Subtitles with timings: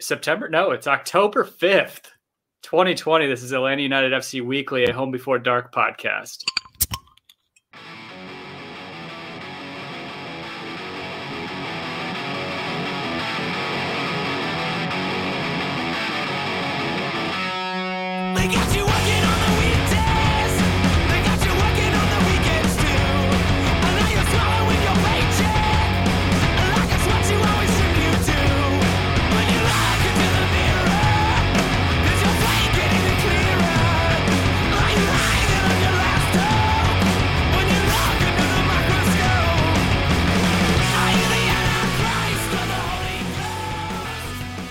[0.00, 0.48] September.
[0.48, 2.06] No, it's October 5th,
[2.62, 3.26] 2020.
[3.26, 6.44] This is Atlanta United FC Weekly, a Home Before Dark podcast.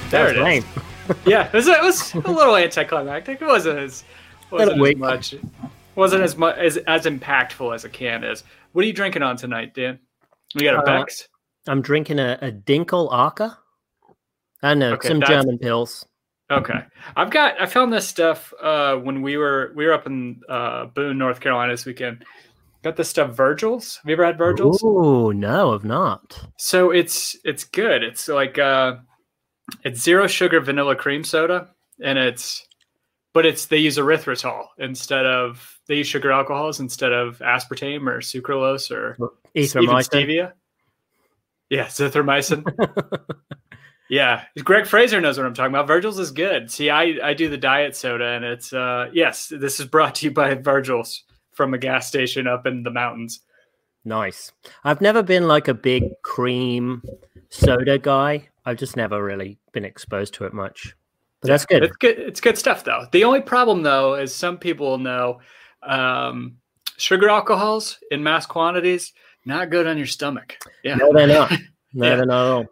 [0.10, 0.44] There it is.
[0.44, 0.64] lame.
[1.26, 3.42] Yeah, it was, it was a little anticlimactic.
[3.42, 4.04] It wasn't as
[4.52, 5.36] wasn't as much
[5.96, 8.44] wasn't as much as as impactful as a can is.
[8.72, 10.00] What are you drinking on tonight, Dan?
[10.56, 11.28] We got a Uh, Beck's.
[11.68, 13.56] I'm drinking a, a Dinkelacker.
[14.64, 16.06] I know Okay, some German pills.
[16.52, 16.80] Okay,
[17.16, 20.86] I've got I found this stuff uh, when we were we were up in uh,
[20.86, 22.26] Boone, North Carolina this weekend.
[22.82, 23.98] Got this stuff Virgil's.
[23.98, 24.82] Have you ever had Virgil's?
[24.84, 26.40] Oh no, I've not.
[26.58, 28.04] So it's it's good.
[28.04, 28.96] It's like uh
[29.84, 31.70] it's zero sugar vanilla cream soda
[32.02, 32.68] and it's
[33.34, 38.20] but it's they use erythritol instead of they use sugar alcohols instead of aspartame or
[38.20, 39.18] sucralose or
[39.56, 40.54] even stevia.
[41.70, 42.64] Yeah, zithromycin.
[44.10, 45.88] yeah, Greg Fraser knows what I'm talking about.
[45.88, 46.72] Virgil's is good.
[46.72, 50.26] See, I I do the diet soda and it's uh yes, this is brought to
[50.26, 53.42] you by Virgil's from a gas station up in the mountains.
[54.06, 54.52] Nice.
[54.84, 57.04] I've never been like a big cream
[57.50, 58.49] soda guy.
[58.66, 60.96] I've just never really been exposed to it much.
[61.42, 61.84] But that's good.
[61.84, 62.20] It's good.
[62.20, 63.06] It's good stuff, though.
[63.12, 65.40] The only problem, though, is some people know
[65.84, 66.58] um,
[66.98, 69.14] sugar alcohols in mass quantities
[69.46, 70.58] not good on your stomach.
[70.84, 71.52] Yeah, No, they're not.
[71.94, 72.16] No, Yeah.
[72.18, 72.66] they're not at all.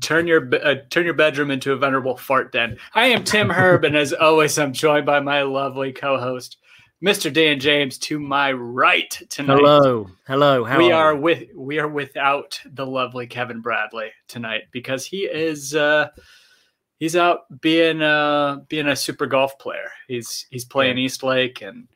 [0.00, 2.76] turn your uh, turn your bedroom into a venerable fart den.
[2.94, 6.56] I am Tim Herb, and as always, I'm joined by my lovely co-host,
[7.02, 7.32] Mr.
[7.32, 9.56] Dan James, to my right tonight.
[9.56, 10.06] Hello.
[10.26, 10.64] Hello.
[10.64, 15.24] How we are, are with we are without the lovely Kevin Bradley tonight because he
[15.24, 16.08] is uh
[16.98, 19.90] he's out being uh being a super golf player.
[20.08, 21.88] He's he's playing East Lake and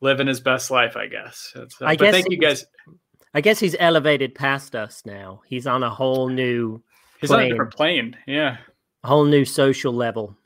[0.00, 1.52] living his best life, I guess.
[1.54, 2.66] It's, uh, I but guess thank you guys.
[3.34, 5.40] I guess he's elevated past us now.
[5.46, 6.82] He's on a whole new
[7.20, 8.16] He's on a different plane.
[8.26, 8.58] Yeah.
[9.04, 10.36] whole new social level.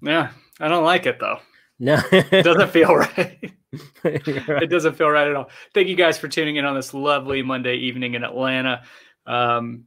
[0.00, 0.30] Yeah.
[0.60, 1.40] I don't like it though.
[1.80, 1.98] No.
[2.12, 3.52] It doesn't feel right.
[4.04, 4.22] Right.
[4.26, 5.48] it doesn't feel right at all.
[5.74, 8.82] Thank you guys for tuning in on this lovely Monday evening in Atlanta.
[9.26, 9.86] Um,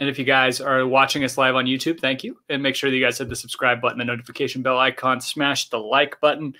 [0.00, 2.38] and if you guys are watching us live on YouTube, thank you.
[2.48, 5.68] And make sure that you guys hit the subscribe button, the notification bell icon, smash
[5.70, 6.54] the like button.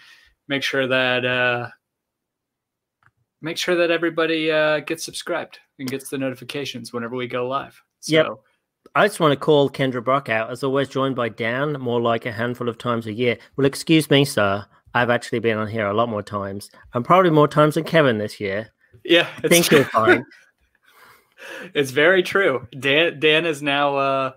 [0.46, 1.68] Make sure that uh,
[3.42, 7.80] make sure that everybody uh, gets subscribed and gets the notifications whenever we go live.
[8.00, 8.26] So, Yep.
[8.94, 12.26] I just want to call Kendra Brock out, as always, joined by Dan, more like
[12.26, 13.36] a handful of times a year.
[13.56, 14.64] Well, excuse me, sir.
[14.94, 18.18] I've actually been on here a lot more times, and probably more times than Kevin
[18.18, 18.70] this year.
[19.04, 20.24] Yeah, I think you're fine.
[21.74, 22.66] it's very true.
[22.78, 24.32] Dan Dan is now uh,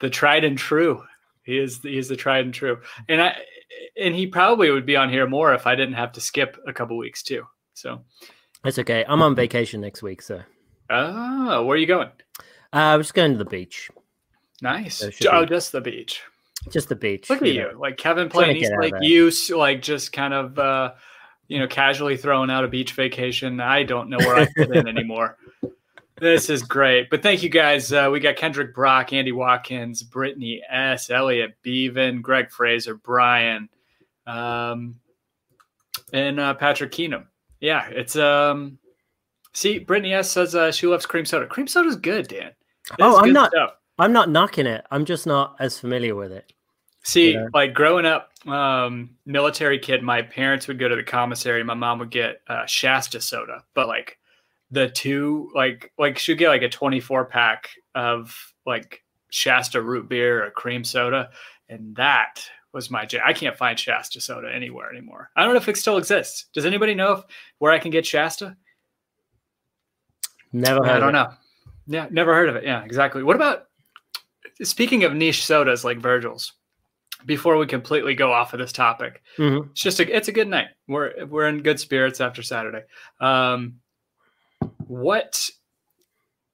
[0.00, 1.02] the tried and true.
[1.42, 2.78] He is he is the tried and true,
[3.08, 3.36] and I
[4.00, 6.72] and he probably would be on here more if I didn't have to skip a
[6.72, 7.44] couple weeks too.
[7.74, 8.04] So,
[8.64, 9.04] It's okay.
[9.06, 10.40] I'm on vacation next week, so
[10.90, 12.08] oh, where are you going?
[12.72, 13.90] uh, I'm just going to the beach.
[14.62, 14.96] Nice.
[14.98, 16.22] So Oh, be- just the beach.
[16.70, 17.28] Just the beach.
[17.30, 17.78] Look at you know.
[17.78, 18.94] like Kevin playing East Lake.
[19.50, 20.92] like just kind of uh,
[21.48, 23.60] you know casually throwing out a beach vacation.
[23.60, 25.36] I don't know where I fit in anymore.
[26.20, 27.10] This is great.
[27.10, 27.92] But thank you guys.
[27.92, 33.68] Uh, we got Kendrick Brock, Andy Watkins, Brittany S., Elliot Bevan, Greg Fraser, Brian,
[34.26, 34.96] um,
[36.12, 37.26] and uh, Patrick Keenum.
[37.60, 38.78] Yeah, it's um.
[39.52, 41.46] See, Brittany S says uh, she loves cream soda.
[41.46, 42.52] Cream soda's good, Dan.
[43.00, 43.74] Oh, I'm not- stuff.
[43.98, 44.84] I'm not knocking it.
[44.90, 46.52] I'm just not as familiar with it.
[47.06, 47.48] See, Yeah.
[47.52, 51.62] like growing up, um, military kid, my parents would go to the commissary.
[51.62, 54.18] My mom would get uh, Shasta soda, but like
[54.70, 58.34] the two, like like she'd get like a twenty four pack of
[58.66, 61.30] like Shasta root beer or cream soda,
[61.68, 62.40] and that
[62.72, 63.20] was my jam.
[63.24, 65.30] I can't find Shasta soda anywhere anymore.
[65.36, 66.46] I don't know if it still exists.
[66.54, 67.24] Does anybody know if
[67.58, 68.56] where I can get Shasta?
[70.52, 71.30] Never heard I don't of it.
[71.30, 71.34] know.
[71.98, 72.64] Yeah, never heard of it.
[72.64, 73.22] Yeah, exactly.
[73.22, 73.66] What about
[74.62, 76.52] speaking of niche sodas like Virgil's?
[77.26, 79.70] Before we completely go off of this topic, Mhm.
[79.70, 80.68] it's just a it's a good night.
[80.88, 82.82] We're we're in good spirits after Saturday.
[83.20, 83.80] Um,
[84.86, 85.50] what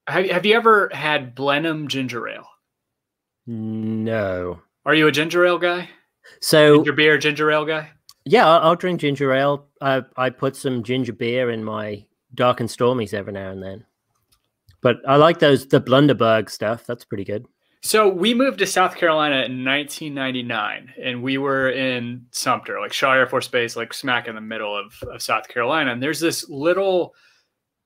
[0.07, 2.47] have have you ever had Blenheim ginger ale?
[3.47, 4.61] No.
[4.87, 5.89] Are you a ginger ale guy?
[6.41, 7.91] So Ginger beer, ginger ale guy?
[8.25, 9.67] yeah, I'll, I'll drink ginger ale.
[9.81, 13.85] I I put some ginger beer in my dark and stormies every now and then.
[14.83, 16.87] But I like those the Bundaberg stuff.
[16.87, 17.47] That's pretty good.
[17.83, 23.15] So we moved to South Carolina in 1999, and we were in Sumter, like Shaw
[23.15, 25.91] Air Force Base, like smack in the middle of, of South Carolina.
[25.93, 27.15] And there's this little,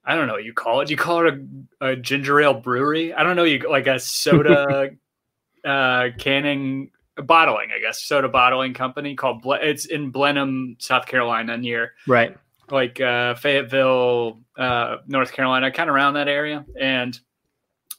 [0.05, 0.87] I don't know, what you call it.
[0.89, 1.35] Do you call it
[1.81, 3.15] a, a ginger ale brewery?
[3.15, 3.45] I don't know.
[3.45, 4.91] You like a soda
[5.65, 9.43] uh, canning bottling, I guess, soda bottling company called.
[9.43, 12.37] Ble- it's in Blenheim, South Carolina, near Right.
[12.69, 16.65] like uh, Fayetteville, uh, North Carolina, kind of around that area.
[16.81, 17.17] And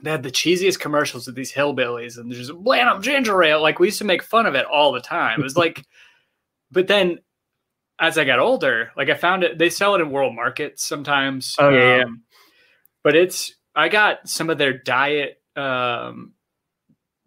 [0.01, 3.61] they had the cheesiest commercials with these hillbillies and there's Blenheim ginger ale.
[3.61, 5.39] Like we used to make fun of it all the time.
[5.39, 5.85] It was like,
[6.71, 7.19] but then
[7.99, 11.55] as I got older, like I found it, they sell it in world markets sometimes.
[11.59, 12.03] Oh, yeah, yeah.
[12.03, 12.23] Um,
[13.03, 16.33] But it's, I got some of their diet, um,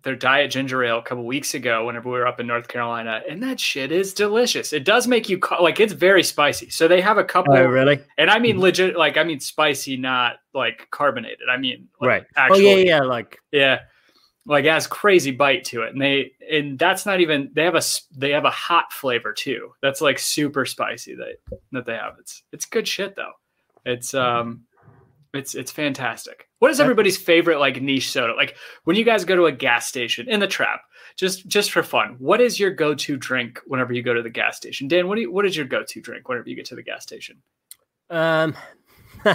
[0.04, 3.20] their diet ginger ale a couple weeks ago whenever we were up in North Carolina,
[3.28, 4.72] and that shit is delicious.
[4.72, 6.70] It does make you like it's very spicy.
[6.70, 8.00] So they have a couple, Oh, really?
[8.16, 8.60] and I mean Mhm.
[8.60, 11.48] legit, like I mean spicy, not like carbonated.
[11.50, 12.24] I mean like, right.
[12.36, 13.00] Actually, oh yeah, yeah.
[13.02, 13.80] Like yeah,
[14.46, 17.74] like it has crazy bite to it, and they and that's not even they have
[17.74, 17.82] a
[18.16, 19.72] they have a hot flavor too.
[19.82, 21.36] That's like super spicy that
[21.72, 22.14] that they have.
[22.20, 23.32] It's it's good shit though.
[23.84, 24.62] It's um,
[25.34, 26.47] it's it's fantastic.
[26.58, 28.34] What is everybody's favorite like niche soda?
[28.34, 30.80] Like when you guys go to a gas station in the trap,
[31.16, 32.16] just just for fun.
[32.18, 34.88] What is your go to drink whenever you go to the gas station?
[34.88, 36.82] Dan, what do you, what is your go to drink whenever you get to the
[36.82, 37.42] gas station?
[38.10, 38.54] um.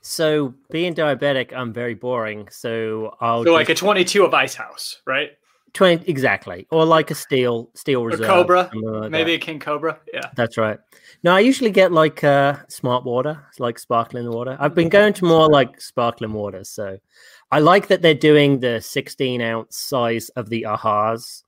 [0.00, 2.48] so being diabetic, I'm very boring.
[2.50, 5.30] So I'll So like a twenty two of Ice House, right?
[5.74, 9.42] Twenty exactly, or like a steel steel reserve, Cobra, like Maybe that.
[9.42, 9.98] a King Cobra.
[10.12, 10.30] Yeah.
[10.34, 10.78] That's right.
[11.22, 14.56] No, I usually get like uh, smart water, like sparkling water.
[14.58, 16.98] I've been going to more like sparkling water, so
[17.50, 21.42] I like that they're doing the 16 ounce size of the ahas.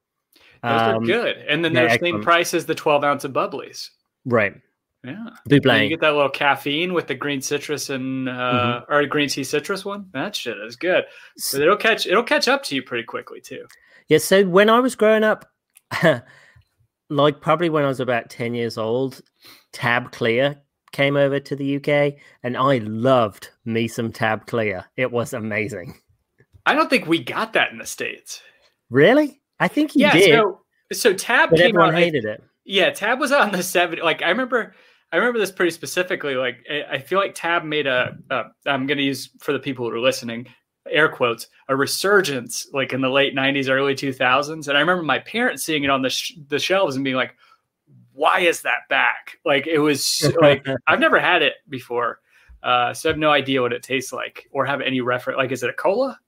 [0.62, 1.36] Those are Um, good.
[1.48, 3.90] And then their same price as the 12 ounce of bubblies.
[4.24, 4.54] Right,
[5.04, 5.26] Yeah.
[5.48, 8.32] You get that little caffeine with the green citrus and uh,
[8.88, 8.92] Mm-hmm.
[8.92, 10.06] or green tea citrus one.
[10.12, 11.04] That shit is good.
[11.52, 13.66] But it'll catch it'll catch up to you pretty quickly too.
[14.08, 15.48] Yeah, so when I was growing up,
[17.10, 19.20] like probably when I was about 10 years old,
[19.72, 20.56] Tab Clear
[20.92, 24.84] came over to the UK and I loved me some Tab Clear.
[24.96, 25.94] It was amazing.
[26.64, 28.42] I don't think we got that in the states.
[28.90, 29.40] Really?
[29.60, 30.12] I think you yeah.
[30.12, 30.60] did, So
[30.92, 32.00] so Tab but came everyone out.
[32.00, 32.42] Hated it.
[32.64, 34.02] Yeah, Tab was on the 70s.
[34.02, 34.74] Like I remember
[35.12, 36.34] I remember this pretty specifically.
[36.34, 39.58] Like I- I feel like Tab made a, a I'm going to use for the
[39.58, 40.46] people who are listening
[40.90, 45.18] air quotes a resurgence like in the late 90s early 2000s and I remember my
[45.20, 47.34] parents seeing it on the sh- the shelves and being like
[48.12, 49.38] why is that back?
[49.44, 52.20] Like it was like I've never had it before.
[52.62, 55.36] Uh, so I have no idea what it tastes like or have any reference.
[55.36, 56.18] Like, is it a cola?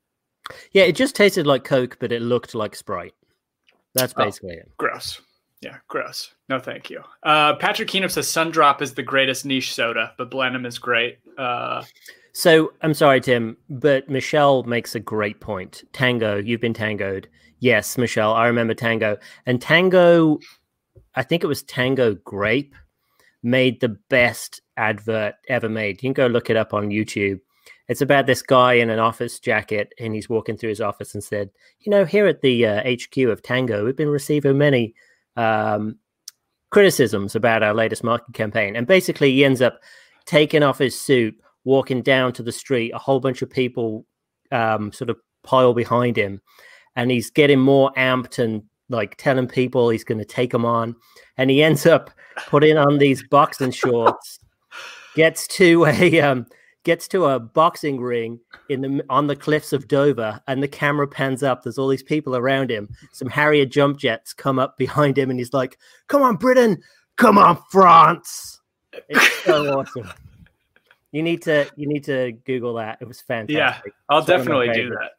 [0.73, 3.15] Yeah, it just tasted like Coke, but it looked like Sprite.
[3.95, 4.25] That's Oh.
[4.25, 4.71] basically it.
[4.77, 5.21] Gross.
[5.63, 6.35] Yeah, gross.
[6.51, 7.03] No, thank you.
[7.23, 11.19] Uh, Patrick Keenum says Sundrop is the greatest niche soda, but Blenheim is great.
[11.39, 11.83] Uh,
[12.39, 15.83] So I'm sorry, Tim, but Michelle makes a great point.
[15.93, 17.29] Tango, you've been tangoed.
[17.59, 19.17] Yes, Michelle, I remember Tango.
[19.45, 20.39] And Tango,
[21.17, 22.77] I think it was Tango Grape,
[23.43, 25.97] made the best advert ever made.
[25.97, 27.41] You can go look it up on YouTube.
[27.89, 31.25] It's about this guy in an office jacket, and he's walking through his office and
[31.25, 34.95] said, "You know, here at the uh, HQ of Tango, we've been receiving many
[35.35, 35.99] um,
[36.71, 39.81] criticisms about our latest marketing campaign." And basically, he ends up
[40.25, 41.35] taking off his suit,
[41.69, 42.93] walking down to the street.
[42.95, 44.07] A whole bunch of people
[44.51, 46.41] um, sort of pile behind him,
[46.97, 50.97] and he's getting more amped and like telling people he's going to take them on.
[51.37, 52.11] And he ends up
[52.47, 54.39] putting on these boxing shorts,
[55.15, 56.47] gets to a um,
[56.85, 61.07] gets to a boxing ring in the on the cliffs of Dover, and the camera
[61.07, 61.63] pans up.
[61.63, 62.89] There's all these people around him.
[63.13, 65.77] Some Harrier jump jets come up behind him, and he's like,
[66.09, 66.83] "Come on, Britain!
[67.17, 68.59] Come on, France!"
[69.11, 70.11] It's so awesome.
[71.13, 72.99] You need to you need to Google that.
[73.01, 73.57] It was fantastic.
[73.57, 75.11] Yeah, I'll It's one of my definitely do that.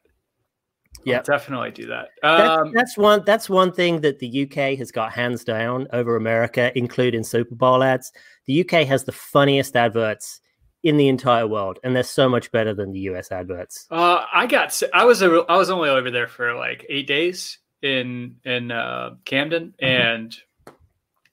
[1.04, 1.22] Yeah.
[1.22, 2.08] Definitely do that.
[2.22, 3.22] That's, Um, that's one.
[3.24, 7.82] That's one thing that the UK has got hands down over America, including Super Bowl
[7.82, 8.12] ads.
[8.46, 10.40] The UK has the funniest adverts
[10.82, 13.86] in the entire world, and they're so much better than the US adverts.
[13.90, 14.80] Uh, I got.
[14.92, 15.22] I was.
[15.22, 20.36] A, I was only over there for like eight days in in uh, Camden, and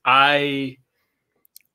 [0.06, 0.78] I,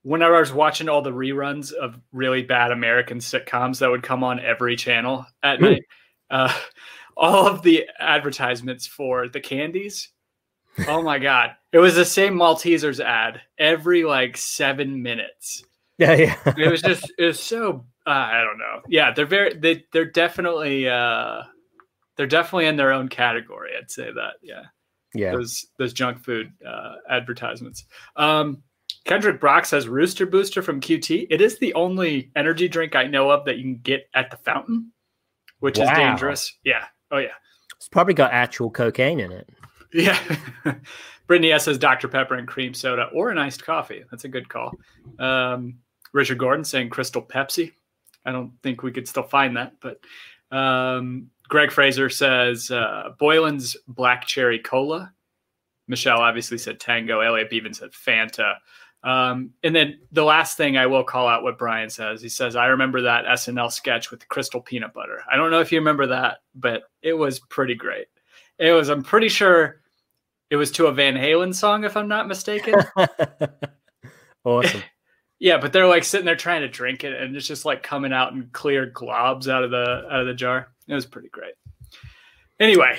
[0.02, 4.24] when I was watching all the reruns of really bad American sitcoms that would come
[4.24, 5.64] on every channel at Hmm.
[5.64, 5.82] night,
[6.30, 6.52] uh,
[7.16, 10.08] all of the advertisements for the candies.
[10.88, 11.52] Oh my god!
[11.72, 15.62] It was the same Maltesers ad every like seven minutes
[15.98, 16.36] Yeah, yeah.
[16.56, 18.80] it was just it was so uh, I don't know.
[18.88, 21.42] Yeah, they're very they they're definitely uh
[22.16, 23.70] they're definitely in their own category.
[23.78, 24.34] I'd say that.
[24.42, 24.62] Yeah,
[25.14, 25.32] yeah.
[25.32, 27.84] those those junk food uh, advertisements.
[28.16, 28.62] Um,
[29.04, 31.26] Kendrick Brock says Rooster Booster from QT.
[31.28, 34.36] It is the only energy drink I know of that you can get at the
[34.36, 34.92] fountain,
[35.60, 36.56] which is dangerous.
[36.64, 36.86] Yeah.
[37.10, 37.34] Oh yeah.
[37.76, 39.50] It's probably got actual cocaine in it.
[39.92, 40.18] Yeah.
[41.26, 42.08] Brittany S says Dr.
[42.08, 44.04] Pepper and cream soda or an iced coffee.
[44.10, 44.72] That's a good call.
[45.18, 45.78] Um,
[46.12, 47.72] Richard Gordon saying Crystal Pepsi.
[48.24, 50.00] I don't think we could still find that, but
[50.56, 55.12] um, Greg Fraser says uh, Boylan's Black Cherry Cola.
[55.88, 57.20] Michelle obviously said Tango.
[57.20, 58.54] Elliot Bevan said Fanta.
[59.04, 62.22] Um, and then the last thing I will call out what Brian says.
[62.22, 65.22] He says, I remember that SNL sketch with the crystal peanut butter.
[65.30, 68.06] I don't know if you remember that, but it was pretty great.
[68.58, 69.80] It was, I'm pretty sure
[70.50, 72.74] it was to a Van Halen song, if I'm not mistaken.
[74.44, 74.82] awesome.
[75.40, 78.12] yeah, but they're like sitting there trying to drink it, and it's just like coming
[78.12, 80.68] out in clear globs out of the out of the jar.
[80.86, 81.54] It was pretty great.
[82.60, 82.98] Anyway,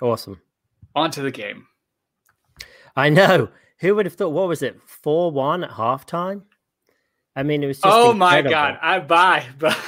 [0.00, 0.40] Awesome.
[0.94, 1.66] on to the game.
[2.96, 3.48] I know.
[3.84, 4.32] Who would have thought?
[4.32, 4.80] What was it?
[4.86, 6.42] Four one at halftime.
[7.36, 7.94] I mean, it was just.
[7.94, 8.50] oh my incredible.
[8.50, 9.78] god, I buy, but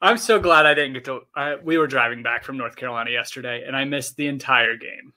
[0.00, 1.22] I'm so glad I didn't get to.
[1.34, 5.12] I, we were driving back from North Carolina yesterday, and I missed the entire game.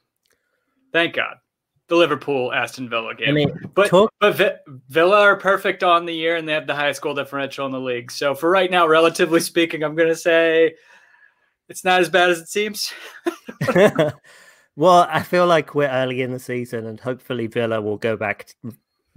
[0.92, 1.36] Thank God,
[1.88, 3.30] the Liverpool Aston Villa game.
[3.30, 4.58] I mean, But talk- but Vi-
[4.90, 7.80] Villa are perfect on the year, and they have the highest goal differential in the
[7.80, 8.10] league.
[8.12, 10.74] So for right now, relatively speaking, I'm going to say
[11.70, 12.92] it's not as bad as it seems.
[14.76, 18.48] well, I feel like we're early in the season, and hopefully Villa will go back,
[18.64, 18.74] to,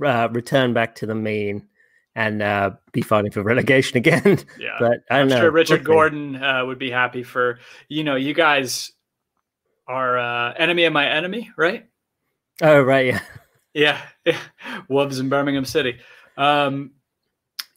[0.06, 1.66] uh, return back to the mean,
[2.14, 4.38] and uh, be fighting for relegation again.
[4.58, 5.38] Yeah, but I know.
[5.38, 5.84] sure Richard.
[5.84, 7.58] Gordon uh, would be happy for
[7.88, 8.90] you know you guys
[9.88, 11.86] are uh, enemy of my enemy, right?
[12.62, 13.20] Oh right, yeah.
[14.24, 14.36] Yeah,
[14.88, 15.98] Wolves in Birmingham City.
[16.36, 16.92] Um,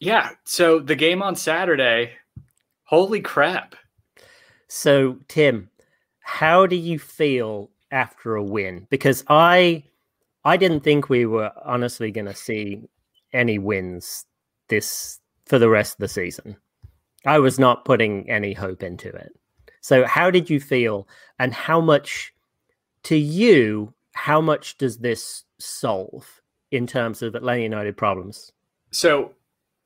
[0.00, 2.12] yeah, so the game on Saturday.
[2.84, 3.76] Holy crap!
[4.68, 5.70] So Tim,
[6.20, 8.86] how do you feel after a win?
[8.90, 9.84] Because I,
[10.44, 12.88] I didn't think we were honestly going to see
[13.32, 14.24] any wins
[14.68, 16.56] this for the rest of the season.
[17.26, 19.32] I was not putting any hope into it.
[19.80, 22.32] So how did you feel, and how much
[23.04, 23.94] to you?
[24.12, 28.52] How much does this solve in terms of Atlanta United problems?
[28.90, 29.32] So,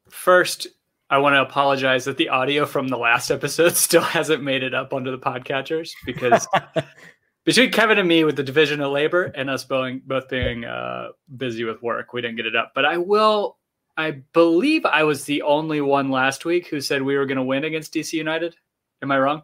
[0.09, 0.67] first,
[1.11, 4.75] I want to apologize that the audio from the last episode still hasn't made it
[4.75, 6.47] up onto the podcatchers because
[7.45, 11.09] between Kevin and me with the division of labor and us both, both being uh,
[11.37, 12.73] busy with work, we didn't get it up.
[12.75, 13.59] But I will,
[13.97, 17.45] I believe I was the only one last week who said we were going to
[17.45, 18.57] win against DC United.
[19.03, 19.43] Am I wrong?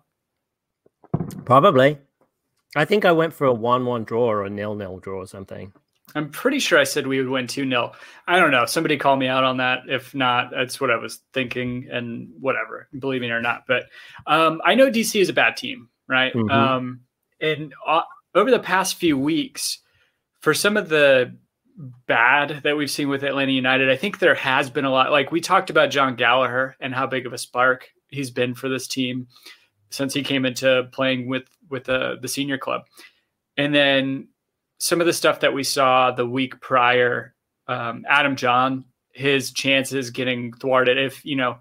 [1.44, 1.98] Probably.
[2.76, 5.72] I think I went for a one-one draw or a nil-nil draw or something.
[6.14, 7.92] I'm pretty sure I said we would win 2 0.
[8.26, 8.66] I don't know.
[8.66, 9.82] Somebody call me out on that.
[9.88, 13.64] If not, that's what I was thinking and whatever, believe me or not.
[13.68, 13.84] But
[14.26, 16.32] um, I know DC is a bad team, right?
[16.32, 16.50] Mhm.
[16.50, 17.00] Um,
[17.40, 18.02] and uh,
[18.34, 19.78] over the past few weeks,
[20.40, 21.36] for some of the
[22.06, 25.10] bad that we've seen with Atlanta United, I think there has been a lot.
[25.10, 28.68] Like we talked about Jon Gallagher and how big of a spark he's been for
[28.68, 29.28] this team
[29.90, 32.82] since he came into playing with with the the senior club,
[33.56, 34.28] and then
[34.78, 37.34] some of the stuff that we saw the week prior,
[37.68, 40.98] um, Adam Jahn, his chances getting thwarted.
[40.98, 41.58] If you know,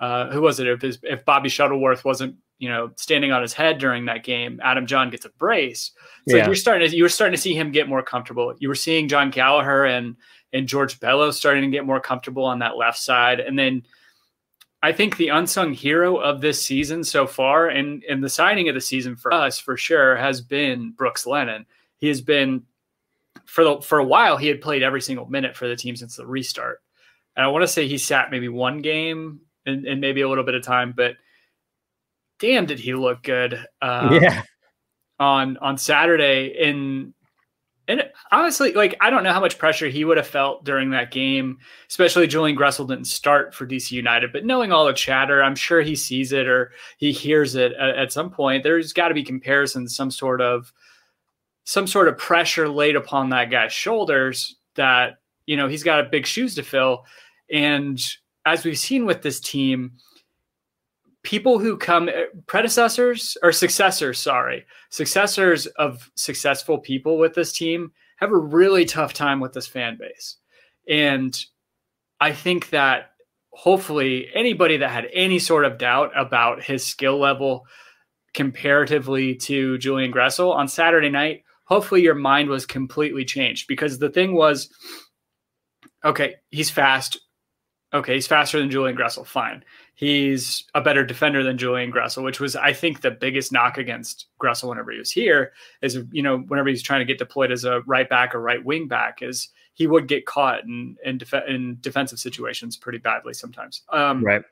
[0.00, 0.66] uh, who was it?
[0.66, 4.60] If his, if Bobby Shuttleworth wasn't you know standing on his head during that game,
[4.62, 5.90] Adam Jahn gets a brace.
[6.28, 6.46] So Yeah.
[6.46, 8.54] you're starting to you were starting to see him get more comfortable.
[8.58, 10.16] You were seeing Jon Gallagher and
[10.52, 13.82] and George Bello starting to get more comfortable on that left side, and then.
[14.84, 18.74] I think the unsung hero of this season so far, and, and the signing of
[18.74, 21.66] the season for us for sure, has been Brooks Lennon
[21.98, 22.64] he has been
[23.44, 26.16] for the, for a while he had played every single minute for the team since
[26.16, 26.82] the restart
[27.36, 30.44] and i want to say he sat maybe one game and, and maybe a little
[30.44, 31.14] bit of time, but
[32.42, 33.64] damn, did he look good?
[33.80, 34.42] Um, yeah.
[35.18, 37.14] on on Saturday and
[37.88, 41.10] and honestly, like I don't know how much pressure he would have felt during that
[41.10, 41.58] game,
[41.88, 44.32] especially Julian Gressel didn't start for DC United.
[44.32, 47.96] But knowing all the chatter, I'm sure he sees it or he hears it at,
[47.96, 48.62] at some point.
[48.62, 50.72] There's got to be comparisons, some sort of
[51.64, 56.08] some sort of pressure laid upon that guy's shoulders that you know he's got a
[56.08, 57.04] big shoes to fill.
[57.52, 58.00] And
[58.44, 59.92] as we've seen with this team,
[61.22, 67.92] people who come eh, predecessors or successors sorry successors of successful people with this team
[68.16, 70.36] have a really tough time with this fan base.
[70.88, 71.38] And
[72.20, 73.10] i think that
[73.50, 77.66] hopefully anybody that had any sort of doubt about his skill level
[78.34, 83.66] comparatively to julian gressel on saturday night hopefully your mind was completely changed.
[83.66, 84.68] Because the thing was
[86.04, 87.18] okay he's fast.
[87.94, 89.26] Okay he's faster than julian gressel.
[89.26, 89.64] Fine
[89.94, 94.26] he's a better defender than Julian Gressel, which was, I think, the biggest knock against
[94.40, 95.52] Gressel whenever he was here.
[95.82, 98.64] Is you know, whenever he's trying to get deployed as a right back or right
[98.64, 103.34] wing back, is he would get caught in in, def- in defensive situations pretty badly
[103.34, 103.82] sometimes.
[103.90, 104.42] Um, Right.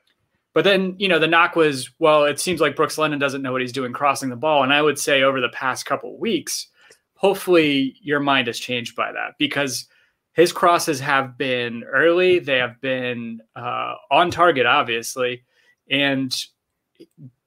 [0.53, 3.53] But then, you know, the knock was, well, it seems like Brooks Lennon doesn't know
[3.53, 4.63] what he's doing crossing the ball.
[4.63, 6.67] And I would say over the past couple weeks,
[7.15, 9.87] hopefully your mind has changed by that because
[10.33, 12.39] his crosses have been early.
[12.39, 15.43] They have been uh, on target, obviously,
[15.89, 16.35] and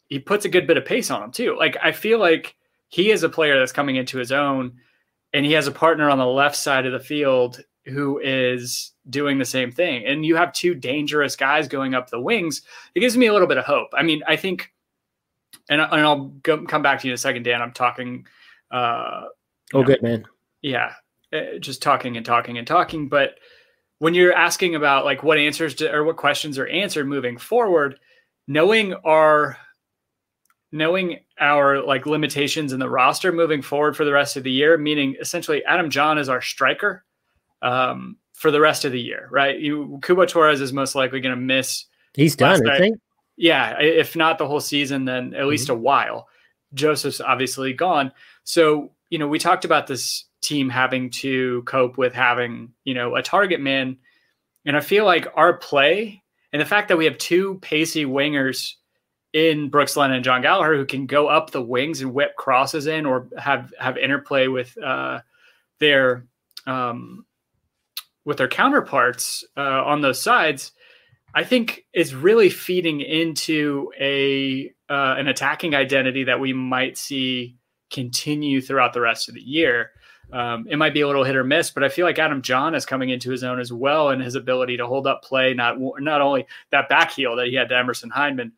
[0.08, 1.56] he puts a good bit of pace on them too.
[1.58, 2.54] Like I feel like
[2.88, 4.74] he is a player that's coming into his own,
[5.32, 9.38] and he has a partner on the left side of the field who is doing
[9.38, 10.06] the same thing.
[10.06, 12.62] And you have two dangerous guys going up the wings.
[12.94, 13.88] It gives me a little bit of hope.
[13.92, 14.72] I mean, I think,
[15.68, 17.60] and, and I'll go, come back to you in a second, Dan.
[17.60, 18.26] I'm talking.
[18.70, 19.24] Uh,
[19.72, 20.24] Oh, good man.
[20.62, 20.92] yeah
[21.60, 23.34] just talking and talking and talking but
[23.98, 27.98] when you're asking about like what answers to, or what questions are answered moving forward
[28.46, 29.56] knowing our
[30.72, 34.76] knowing our like limitations in the roster moving forward for the rest of the year
[34.76, 37.04] meaning essentially adam jahn is our striker
[37.62, 41.34] um, for the rest of the year right you cubo torres is most likely going
[41.34, 42.98] to miss He's done, I think.
[43.36, 46.28] yeah, if not the whole season, then at least a while.
[46.72, 48.12] Josef's obviously gone.
[48.44, 53.16] So, you know, we talked about this team having to cope with having, you know,
[53.16, 53.98] a target man.
[54.66, 58.74] And I feel like our play and the fact that we have two pacey wingers
[59.32, 62.86] in Brooks Lennon and Jon Gallagher who can go up the wings and whip crosses
[62.86, 65.20] in or have have interplay with uh,
[65.80, 66.26] their
[66.66, 67.26] um,
[68.24, 70.72] with their counterparts uh, on those sides,
[71.34, 77.56] I think is really feeding into a uh, an attacking identity that we might see
[77.90, 79.90] continue throughout the rest of the year.
[80.32, 82.74] Um, it might be a little hit or miss, but I feel like Adam Jahn
[82.74, 85.54] is coming into his own as well, and his ability to hold up play.
[85.54, 88.50] Not not only that back heel that he had to Emerson whew,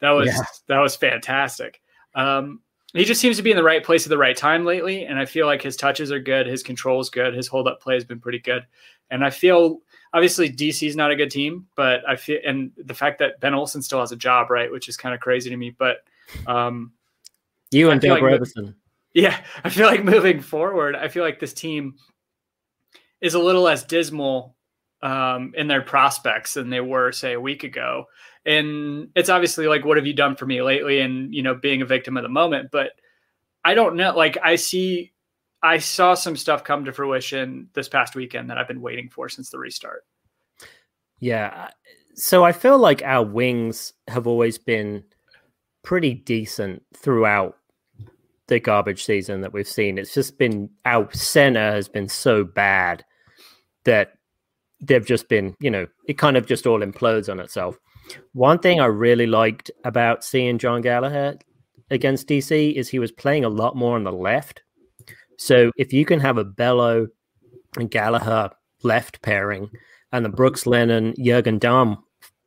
[0.00, 0.42] that was Yeah.
[0.66, 1.80] that was fantastic.
[2.14, 2.60] Um,
[2.92, 5.18] he just seems to be in the right place at the right time lately, and
[5.18, 7.94] I feel like his touches are good, his control is good, his hold up play
[7.94, 8.66] has been pretty good,
[9.10, 9.80] and I feel
[10.12, 13.54] obviously DC is not a good team, but I feel and the fact that Ben
[13.54, 16.04] Olsen still has a job, right, which is kind of crazy to me, but
[16.46, 16.92] um,
[17.70, 18.74] You and Doug like Robertson.
[19.14, 21.94] Yeah, I feel like moving forward, I feel like this team
[23.20, 24.56] is a little less dismal
[25.02, 28.06] um, in their prospects than they were, say, a week ago.
[28.44, 31.00] And it's obviously like, what have you done for me lately?
[31.00, 32.70] And you know, being a victim of the moment.
[32.72, 32.92] But
[33.64, 34.16] I don't know.
[34.16, 35.12] Like, I see,
[35.62, 39.28] I saw some stuff come to fruition this past weekend that I've been waiting for
[39.28, 40.04] since the restart.
[41.20, 41.68] Yeah.
[42.14, 45.04] So I feel like our wings have always been
[45.82, 47.56] pretty decent throughout
[48.48, 49.98] the garbage season that we've seen.
[49.98, 53.04] It's just been our center has been so bad
[53.84, 54.12] that
[54.80, 57.78] they've just been, you know, it kind of just all implodes on itself.
[58.32, 61.38] One thing I really liked about seeing Jon Gallagher
[61.90, 64.62] against DC is he was playing a lot more on the left.
[65.38, 67.06] So if you can have a Bello
[67.76, 68.50] and Gallagher
[68.82, 69.70] left pairing
[70.10, 71.98] and the Brooks Lennon Jurgen Damm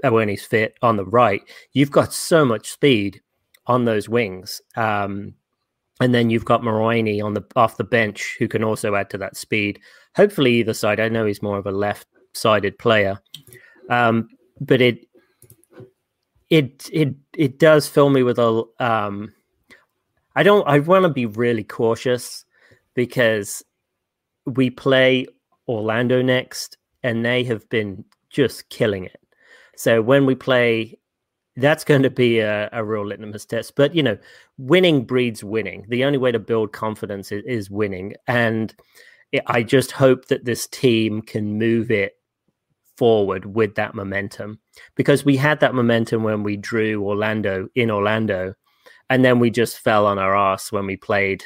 [0.04, 1.42] uh, when he's fit on the right,
[1.74, 3.22] you've got so much speed
[3.66, 4.62] on those wings.
[4.76, 5.34] Um,
[6.00, 9.18] and then you've got Mulraney on the off the bench who can also add to
[9.18, 9.80] that speed.
[10.16, 11.00] Hopefully either side.
[11.00, 13.20] I know he's more of a left-sided player,
[13.90, 14.30] um,
[14.60, 15.08] but it
[16.50, 18.64] it it it does fill me with a.
[18.80, 19.34] Um,
[20.36, 20.68] I don't.
[20.68, 22.46] I want to be really cautious
[22.94, 23.64] because
[24.46, 25.28] we play
[25.68, 29.20] Orlando next, and they have been just killing it.
[29.78, 30.98] So when we play,
[31.56, 33.76] that's going to be a, a real litmus test.
[33.76, 34.18] But you know,
[34.58, 35.86] winning breeds winning.
[35.90, 38.74] The only way to build confidence is, is winning, and
[39.32, 42.14] it, I just hope that this team can move it
[42.98, 44.60] forward with that momentum
[44.96, 48.54] because we had that momentum when we drew Orlando in Orlando,
[49.10, 51.44] and then we just fell on our ass when we played.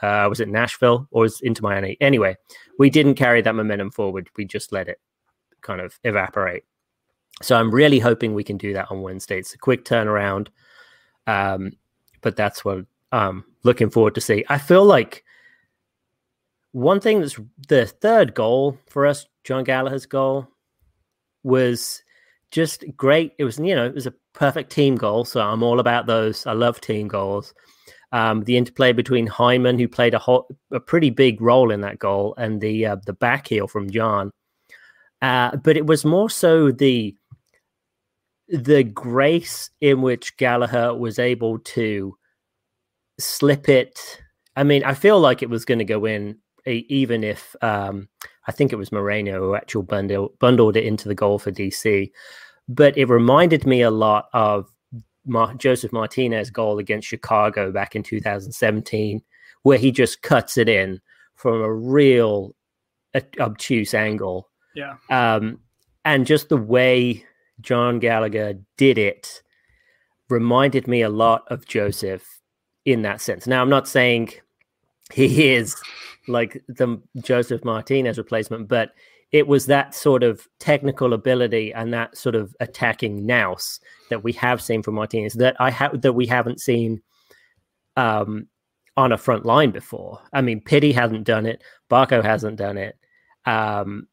[0.00, 1.96] Uh, was it Nashville or was into Miami?
[2.00, 2.36] Anyway,
[2.76, 4.28] we didn't carry that momentum forward.
[4.36, 4.98] We just let it
[5.60, 6.64] kind of evaporate.
[7.40, 9.38] So I'm really hoping we can do that on Wednesday.
[9.38, 10.48] It's a quick turnaround,
[11.26, 11.72] um,
[12.22, 14.44] but that's what I'm looking forward to see.
[14.48, 15.24] I feel like
[16.72, 20.48] one thing that's the third goal for us, Jon Gallagher's goal,
[21.42, 22.02] was
[22.50, 23.32] just great.
[23.38, 25.24] It was, you know, it was a perfect team goal.
[25.24, 26.46] So I'm all about those.
[26.46, 27.52] I love team goals.
[28.12, 31.98] Um, the interplay between Hyndman, who played a, ho- a pretty big role in that
[31.98, 34.30] goal, and the uh, the back heel from Jahn.
[35.22, 37.16] Uh, but it was more so the
[38.52, 42.16] the grace in which Gallagher was able to
[43.18, 44.20] slip it.
[44.56, 46.36] I mean, I feel like it was going to go in,
[46.66, 48.10] even if um,
[48.46, 52.12] I think it was Moreno who actually bundled, bundled it into the goal for DC.
[52.68, 54.70] But it reminded me a lot of
[55.24, 59.22] Mar- Josef Martinez goal against Chicago back in 2017,
[59.62, 61.00] where he just cuts it in
[61.36, 62.54] from a real
[63.40, 64.50] obtuse angle.
[64.74, 64.96] Yeah.
[65.08, 65.60] Um,
[66.04, 67.24] and just the way
[67.62, 69.42] Jon Gallagher did it
[70.28, 72.40] reminded me a lot of Josef
[72.84, 73.46] in that sense.
[73.46, 74.30] Now, I'm not saying
[75.12, 75.76] he is
[76.26, 78.92] like the Josef Martinez replacement, but
[79.30, 84.32] it was that sort of technical ability and that sort of attacking nous that we
[84.32, 87.00] have seen from Martinez that I have that we haven't seen
[87.96, 88.46] um,
[88.96, 90.20] on a front line before.
[90.32, 92.96] I mean, Pity hasn't done it, Barco hasn't done it,
[93.46, 94.06] um,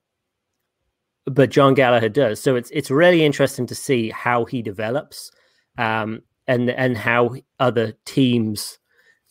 [1.29, 2.41] but Jon Gallagher does.
[2.41, 5.31] So it's it's really interesting to see how he develops
[5.77, 8.79] um, and and how other teams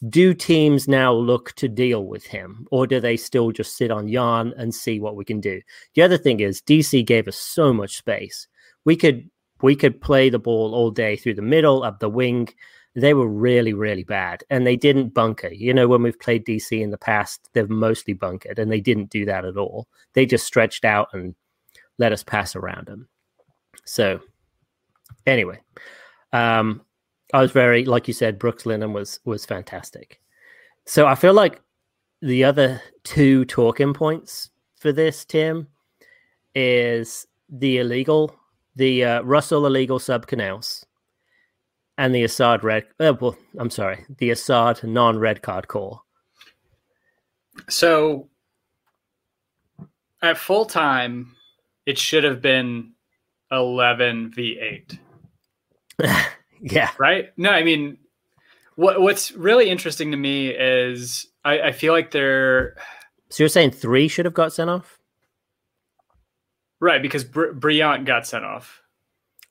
[0.09, 4.07] do teams now look to deal with him or do they still just sit on
[4.07, 5.61] yarn and see what we can do?
[5.95, 8.47] The other thing is dc gave us so much space.
[8.85, 9.29] We could
[9.61, 12.49] we could play the ball all day through the middle up the wing.
[12.95, 15.49] They were really really bad and they didn't bunker.
[15.49, 19.11] You know when we've played dc in the past they've mostly bunkered and they didn't
[19.11, 19.89] do that at all.
[20.15, 21.35] They just stretched out and
[21.99, 23.09] let us pass around them
[23.85, 24.21] so
[25.27, 25.59] anyway
[26.33, 26.81] um
[27.35, 30.21] I was very, like you said, Brooks Lennon was was fantastic.
[30.87, 31.61] So I feel like
[32.23, 35.69] the other two talking points for this, Tim,
[36.55, 38.35] is the illegal,
[38.77, 40.85] the uh, Russell illegal sub Canouse,
[41.99, 42.87] and the Asad red.
[42.99, 46.05] Uh, well, I'm sorry, the Asad non-red card call.
[47.69, 48.29] So
[50.23, 51.35] at full time,
[51.89, 52.93] it should have been
[53.51, 54.99] 11 v 8.
[56.61, 57.31] yeah, right?
[57.37, 57.97] No, I mean,
[58.77, 62.77] what what's really interesting to me is I, I feel like they're
[63.31, 64.99] so you're saying three should have got sent off,
[66.81, 68.81] right because Br- Brillant got sent off.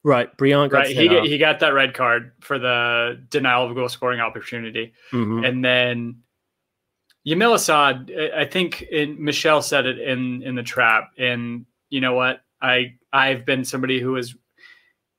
[0.04, 0.30] right?
[0.38, 1.15] brillant got Right, sent he off.
[1.15, 5.47] got, he got that red card for the denial of goal scoring opportunity, Mhm.
[5.47, 6.21] and then
[7.28, 8.12] Yamil Asad.
[8.17, 12.41] I I think in, Michelle said it in in the trap, and you know what?
[12.62, 14.36] I I've been somebody who is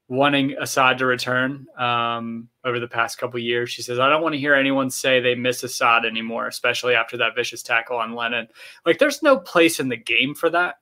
[0.08, 3.70] wanting Asad to return um, over the past couple years.
[3.70, 7.18] She says, I don't want to hear anyone say they miss Asad anymore, especially after
[7.18, 8.48] that vicious tackle on Lennon.
[8.86, 10.76] Like, there's no place in the game for that.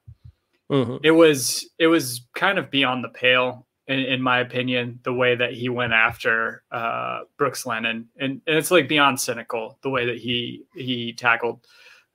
[0.71, 1.01] Mhm.
[1.03, 5.37] It was it was kind of beyond the pale, in, in my opinion, the way
[5.37, 10.07] that he went after uh, Brooks Lennon, and, and it's like beyond cynical the way
[10.07, 11.65] that he he tackled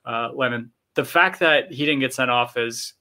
[0.06, 0.72] uh, Lennon.
[0.96, 2.94] The fact that he didn't get sent off is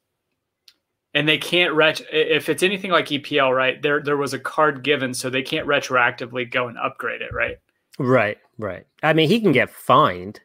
[1.15, 3.81] and they can't ret if it's anything like EPL, right?
[3.83, 7.57] There there was a card given, so they can't retroactively go and upgrade it, right?
[7.99, 8.87] Right, right.
[9.03, 10.41] I mean, he can get fined.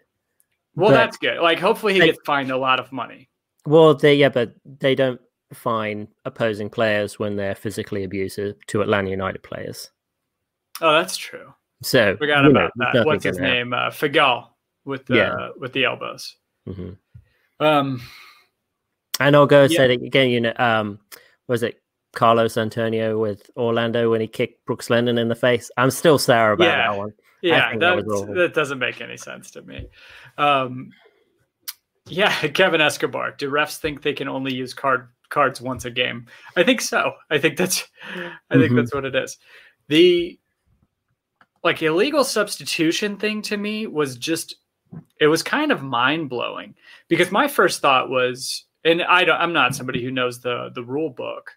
[0.76, 1.40] Well, that's good.
[1.40, 3.30] Like hopefully he They- gets fined a lot of money.
[3.66, 5.20] Well, they yeah, but they don't
[5.54, 9.90] fine opposing players when they're physically abusive to Atlanta United players.
[10.82, 11.54] Oh, that's true.
[11.82, 13.06] So Forgot you know, about that.
[13.06, 13.74] What's his name?
[13.74, 14.48] Uh, Figal
[14.86, 15.50] with the Yeah.
[15.58, 16.36] with the elbows.
[16.68, 16.98] Mhm.
[17.60, 18.02] Um,
[19.20, 19.78] And I'll go Yeah.
[19.78, 20.30] say it again.
[20.30, 21.00] You know, um,
[21.48, 21.82] was it
[22.14, 25.72] Carlos Antonio with Orlando when he kicked Brooks Lennon in the face?
[25.78, 26.90] I'm still sour about Yeah.
[26.92, 27.14] that one.
[27.42, 29.88] yeah, that that doesn't make any sense to me.
[30.38, 30.90] Um,
[32.08, 33.32] yeah, Kevin Escobar.
[33.32, 36.28] Do refs think they can only use card cards once a game?
[36.56, 37.14] I think so.
[37.30, 37.88] I think that's
[38.50, 38.76] I think Mhm.
[38.78, 39.38] that's what it is.
[39.88, 40.40] The
[41.64, 44.56] like illegal substitution thing to me was just
[45.20, 46.76] it was kind of mind blowing
[47.08, 50.84] because my first thought was, and I don't, I'm not somebody who knows the the
[50.84, 51.52] rule book,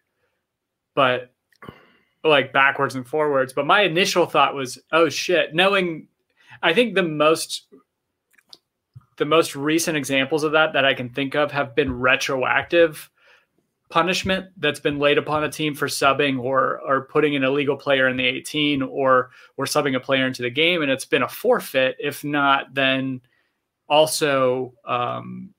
[0.95, 1.33] but
[2.25, 3.53] like backwards and forwards.
[3.53, 6.09] But my initial thought was, oh shit, knowing,
[6.63, 7.69] I think the most
[9.19, 13.11] the most recent examples of that that I can think of have been retroactive
[13.91, 18.07] punishment that's been laid upon a team for subbing or or putting an illegal player
[18.07, 21.29] in the 18 or or subbing a player into the game and it's been a
[21.29, 23.21] forfeit if not then
[23.89, 25.55] also um,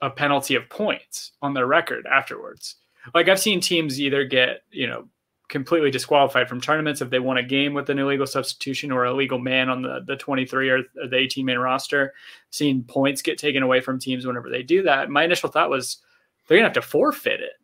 [0.00, 2.76] a penalty of points on their record afterwards.
[3.14, 5.08] Like i've seen teams either get you know
[5.48, 9.38] completely disqualified from tournaments if they won a game with an illegal substitution or illegal
[9.38, 12.14] man on the, the 23 or the 18 man roster.
[12.50, 15.10] Seeing points get taken away from teams whenever they do that.
[15.10, 15.98] My initial thought was
[16.46, 17.54] they're gonna have to forfeit it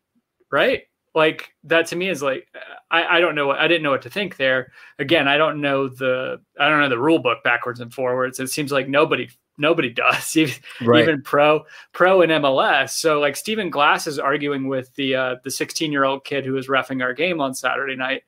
[0.51, 0.83] right?
[1.15, 2.47] Like that to me is like
[2.91, 4.71] I, I don't know i didn't know what to think there.
[4.99, 8.39] Again i don't know the i don't know the rule book backwards and forwards.
[8.39, 11.03] It seems like nobody nobody does even, Right.
[11.03, 15.51] even pro pro and mls so like stephen glass is arguing with the uh the
[15.51, 18.23] 16 year old kid who was refing our game on saturday night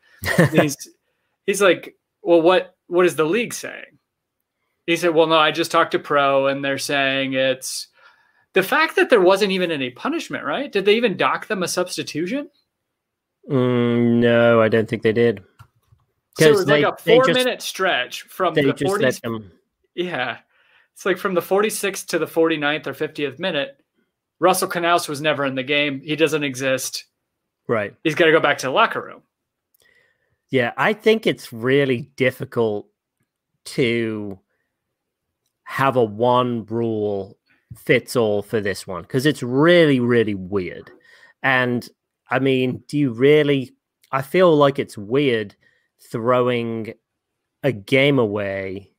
[0.51, 0.75] he's
[1.45, 3.97] he's like well what what is the league saying
[4.87, 7.87] he said well no i just talked to pro and they're saying it's
[8.53, 11.67] the fact that there wasn't even any punishment right did they even dock them a
[11.67, 12.49] substitution
[13.49, 15.41] Mm, no, I don't think they did.
[16.37, 19.21] so it was they- like a four just- minute stretch from the just 40 let
[19.21, 19.51] them.
[19.95, 20.37] yeah
[20.99, 23.79] it's like from the 46th to the 49th or 50th minute
[24.39, 27.05] russell canouse was never in the game he doesn't exist
[27.67, 27.95] Right.
[28.03, 29.21] he's got to go back to the locker room
[30.49, 32.87] Yeah, I think it's really difficult
[33.65, 34.39] to
[35.63, 37.37] have a one rule
[37.77, 40.89] fits all for this one because it's really, really weird.
[41.43, 41.87] And
[42.29, 43.71] I mean, do you really?
[44.11, 45.55] I feel like it's weird
[46.11, 46.93] throwing
[47.61, 48.91] a game away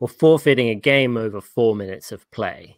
[0.00, 2.76] or forfeiting a game over four minutes of play.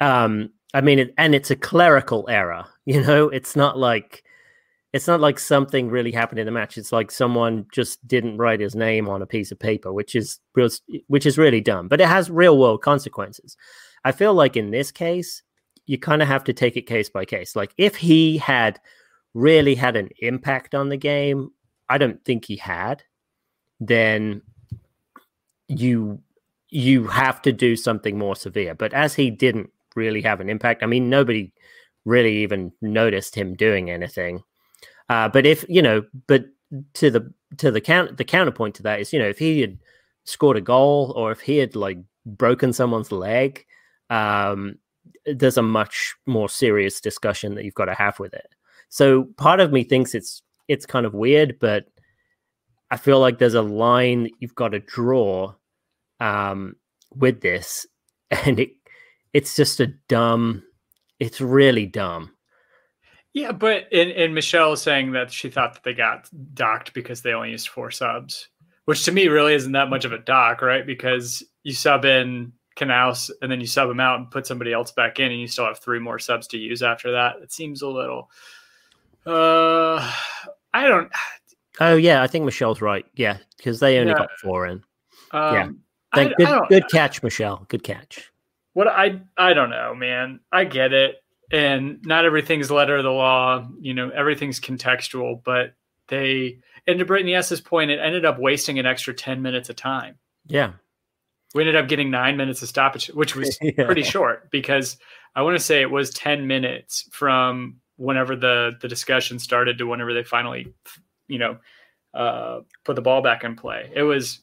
[0.00, 2.64] Um, I mean, it, and it's a clerical error.
[2.84, 4.24] You know, it's not like
[4.92, 6.76] it's not like something really happened in the match.
[6.76, 10.40] It's like someone just didn't write his name on a piece of paper, which is
[10.56, 10.68] real,
[11.06, 11.86] which is really dumb.
[11.86, 13.56] But it has real world consequences.
[14.04, 15.44] I feel like in this case,
[15.86, 17.54] you kind of have to take it case by case.
[17.54, 18.80] Like if he had
[19.32, 21.50] really had an impact on the game,
[21.88, 23.04] I don't think he had.
[23.78, 24.42] Then
[25.68, 26.20] you
[26.72, 28.74] you have to do something more severe.
[28.74, 31.52] But as he didn't really have an impact, I mean, nobody
[32.06, 34.42] really even noticed him doing anything.
[35.10, 36.46] Uh, but if you know, but
[36.94, 39.78] to the to the count the counterpoint to that is, you know, if he had
[40.24, 43.66] scored a goal or if he had like broken someone's leg,
[44.08, 44.76] um,
[45.26, 48.54] there's a much more serious discussion that you've got to have with it.
[48.88, 51.84] So part of me thinks it's it's kind of weird, but
[52.90, 55.52] I feel like there's a line that you've got to draw
[56.22, 56.76] um,
[57.14, 57.86] with this,
[58.30, 58.70] and it
[59.32, 60.62] it's just a dumb.
[61.18, 62.32] It's really dumb.
[63.34, 67.22] Yeah, but in, in Michelle is saying that she thought that they got docked because
[67.22, 68.48] they only used four subs,
[68.84, 70.84] which to me really isn't that much of a dock, right?
[70.86, 74.92] Because you sub in Canouse and then you sub them out and put somebody else
[74.92, 77.36] back in, and you still have three more subs to use after that.
[77.42, 78.28] It seems a little.
[79.24, 80.12] Uh,
[80.74, 81.10] I don't.
[81.80, 83.06] Oh yeah, I think Michelle's right.
[83.14, 84.18] Yeah, because they only Yeah.
[84.18, 84.82] got four in.
[85.30, 85.68] Um, Yeah.
[86.12, 87.64] I, Thank, I good, good catch, Michelle.
[87.68, 88.30] Good catch.
[88.74, 90.40] what I I don't know, man.
[90.52, 91.16] I get it,
[91.50, 93.66] and not everything's letter of the law.
[93.80, 95.74] You know, everything's contextual, but
[96.08, 99.76] they and to Brittany S's point, it ended up wasting an extra ten minutes of
[99.76, 100.16] time.
[100.46, 100.72] Yeah.
[101.54, 103.84] We ended up getting nine minutes of stoppage, which was Yeah.
[103.84, 104.96] pretty short because
[105.36, 109.84] I want to say it was ten minutes from whenever the the discussion started to
[109.86, 110.72] whenever they finally,
[111.28, 111.58] you know,
[112.14, 113.90] uh, put the ball back in play.
[113.94, 114.40] It was,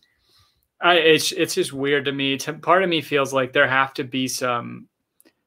[0.81, 2.37] I it's it's just weird to me.
[2.37, 4.87] Part of me feels like there have to be some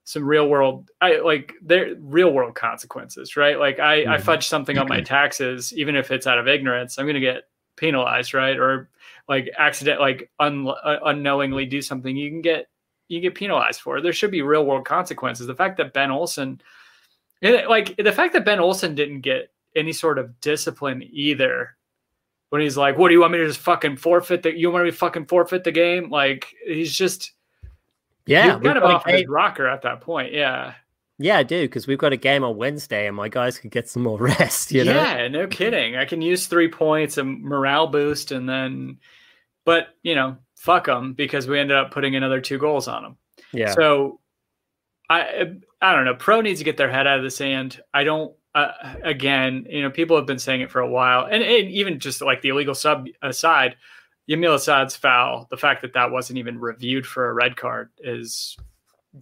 [0.04, 3.58] some real world I like there real world consequences, right?
[3.58, 4.22] Like I I Mhm.
[4.22, 7.44] fudge something on my taxes, even if it's out of ignorance, I'm going to get
[7.76, 8.58] penalized, right?
[8.58, 8.90] Or
[9.28, 12.68] like accident like un, uh, unknowingly do something, you can get
[13.08, 14.00] you get penalized for.
[14.00, 15.46] There should be real world consequences.
[15.46, 16.60] The fact that Ben Olsen,
[17.42, 21.76] like the fact that Ben Olsen didn't get any sort of discipline either.
[22.52, 24.54] When he's like, "What do you want me to just fucking forfeit the?
[24.54, 27.32] You want me to fucking forfeit the game?" Like he's just
[28.26, 28.58] Yeah.
[28.58, 30.34] kind of a off his rocker at that point.
[30.34, 30.74] Yeah,
[31.18, 33.88] Yeah, I do, because we've got a game on Wednesday and my guys could get
[33.88, 34.92] some more rest, you know?
[34.92, 35.96] yeah, no kidding.
[35.96, 38.98] I can use three points and morale boost, and then,
[39.64, 43.16] but you know, fuck them because we ended up putting another two goals on them.
[43.54, 43.70] Yeah.
[43.72, 44.20] So,
[45.08, 46.14] I I don't know.
[46.16, 47.80] Pro needs to get their head out of the sand.
[47.94, 48.34] I don't.
[48.54, 51.98] Uh, again, you know, people have been saying it for a while, and, and even
[51.98, 53.76] just like the illegal sub aside,
[54.28, 58.56] Yamil Asad's foul, the fact that that wasn't even reviewed for a red card is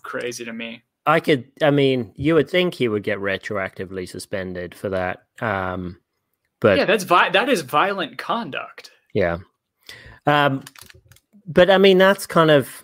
[0.02, 0.82] crazy to me.
[1.06, 5.22] I could, I mean, you would think he would get retroactively suspended for that.
[5.40, 5.98] Um,
[6.60, 8.90] but yeah, that's vi- that is violent conduct.
[9.14, 9.38] Yeah.
[10.26, 10.64] Um,
[11.46, 12.82] but I mean, that's kind of,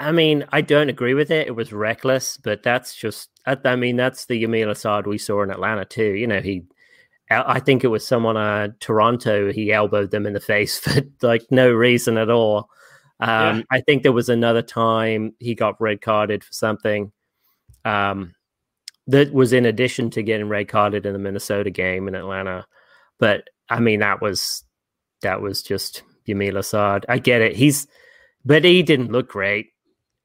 [0.00, 1.46] I mean, I don't agree with it.
[1.46, 5.42] It was reckless, but that's just, I, I mean, that's the Yamil Asad we saw
[5.42, 6.14] in Atlanta too.
[6.14, 6.64] You know, he,
[7.30, 9.52] I think it was someone uh Toronto.
[9.52, 12.68] He elbowed them in the face for like no reason at all.
[13.20, 13.62] Um, Yeah.
[13.70, 17.12] I think there was another time he got red carded for something.
[17.84, 18.34] Um,
[19.06, 22.66] that was in addition to getting red carded in the Minnesota game in Atlanta.
[23.18, 24.64] But I mean, that was
[25.22, 27.04] that was just Yamil Asad.
[27.08, 27.54] I get it.
[27.54, 27.86] He's,
[28.44, 29.68] but he didn't look great.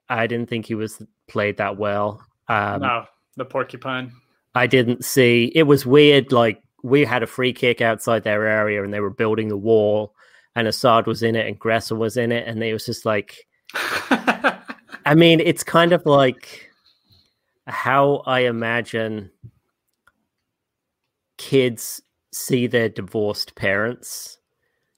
[0.10, 2.24] I didn't think he was played that well.
[2.48, 4.12] Um, no, the porcupine.
[4.54, 5.52] I didn't see.
[5.56, 6.32] It was weird.
[6.32, 10.14] Like we had a free kick outside their area, and they were building the wall,
[10.56, 13.48] and Asad was in it, and Gressel was in it, and it was just like.
[15.08, 16.72] I mean, it's kind of like
[17.68, 19.30] how I imagine
[21.38, 24.40] kids see their divorced parents.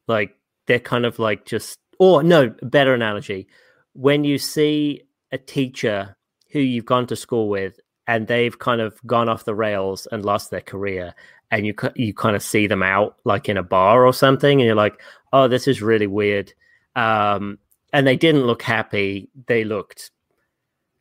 [0.08, 3.48] Like they're kind of like just, or no, better analogy.
[3.98, 6.16] When you see a teacher
[6.52, 10.24] who you've gone to school with and they've kind of gone off the rails and
[10.24, 11.14] lost their career,
[11.50, 14.66] and you you kind of see them out like in a bar or something, and
[14.66, 15.02] you're like,
[15.34, 16.54] oh, this is really weird.
[16.96, 17.58] Um,
[17.94, 19.30] and they didn't look happy.
[19.48, 20.12] They looked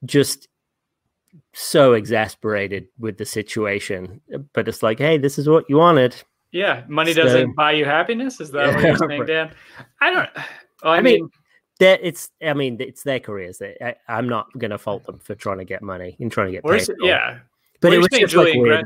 [0.05, 0.49] just
[1.53, 4.21] so exasperated with the situation.
[4.53, 6.15] But it's like, hey, this is what you wanted.
[6.53, 8.41] yeah, money So- doesn't buy you happiness.
[8.41, 9.27] Is that what you're saying.
[9.27, 9.51] Dan?
[10.01, 10.29] I don't.
[10.83, 11.31] Well, I, I mean, mean,
[11.79, 13.61] That it's, I mean, it's their careers.
[13.61, 16.53] I, I'm not going to fault them for trying to get money and trying to
[16.53, 16.89] get paid.
[17.01, 17.41] yeah.
[17.81, 18.85] but Well, it you're was saying just like Julian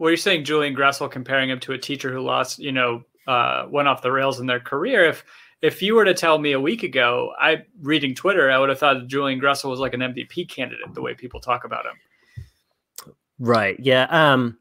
[0.00, 3.66] well, you're saying Julian Gressel comparing him to a teacher who lost, you know, uh,
[3.68, 5.04] went off the rails in their career.
[5.04, 5.24] If
[5.60, 8.78] if you were to tell me a week ago, I reading Twitter, I would have
[8.78, 10.94] thought that Julian Gressel was like an MVP candidate.
[10.94, 13.14] The way people talk about him.
[13.38, 13.78] Right.
[13.78, 14.06] Yeah.
[14.08, 14.56] Um,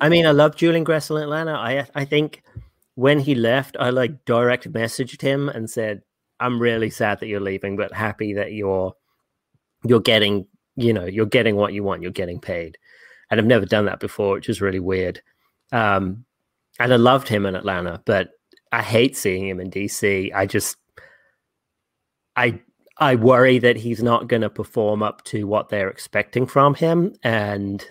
[0.00, 1.52] I mean, I love Julian Gressel in Atlanta.
[1.52, 2.42] I I think
[2.94, 6.00] when he left, I like direct messaged him and said,
[6.40, 8.94] "I'm really sad that you're leaving, but happy that you're
[9.84, 12.02] you're getting, you know, you're getting what you want.
[12.02, 12.78] You're getting paid."
[13.30, 15.22] And I've never done that before, which is really weird.
[15.72, 16.24] Um,
[16.80, 18.30] and I loved him in Atlanta, but
[18.72, 20.32] I hate seeing him in DC.
[20.34, 20.76] I just,
[22.36, 22.60] I
[22.98, 27.14] I worry that he's not going to perform up to what they're expecting from him,
[27.22, 27.86] and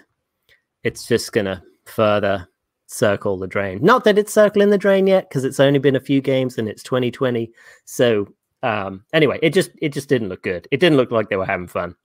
[0.83, 2.47] it's just going to further
[2.87, 3.79] circle the drain.
[3.81, 6.67] Not that it's circling the drain yet, because it's only been a few games and
[6.67, 7.51] it's 2020.
[7.85, 8.27] So
[8.63, 10.67] um, anyway, it just it just didn't look good.
[10.71, 11.95] It didn't look like they were having fun.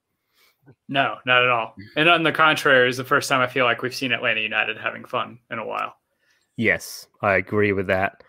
[0.87, 1.75] No, not at all.
[1.95, 4.77] And on the contrary, is the first time I feel like we've seen Atlanta United
[4.77, 5.95] having fun in a while.
[6.57, 8.23] Yes, I agree with that.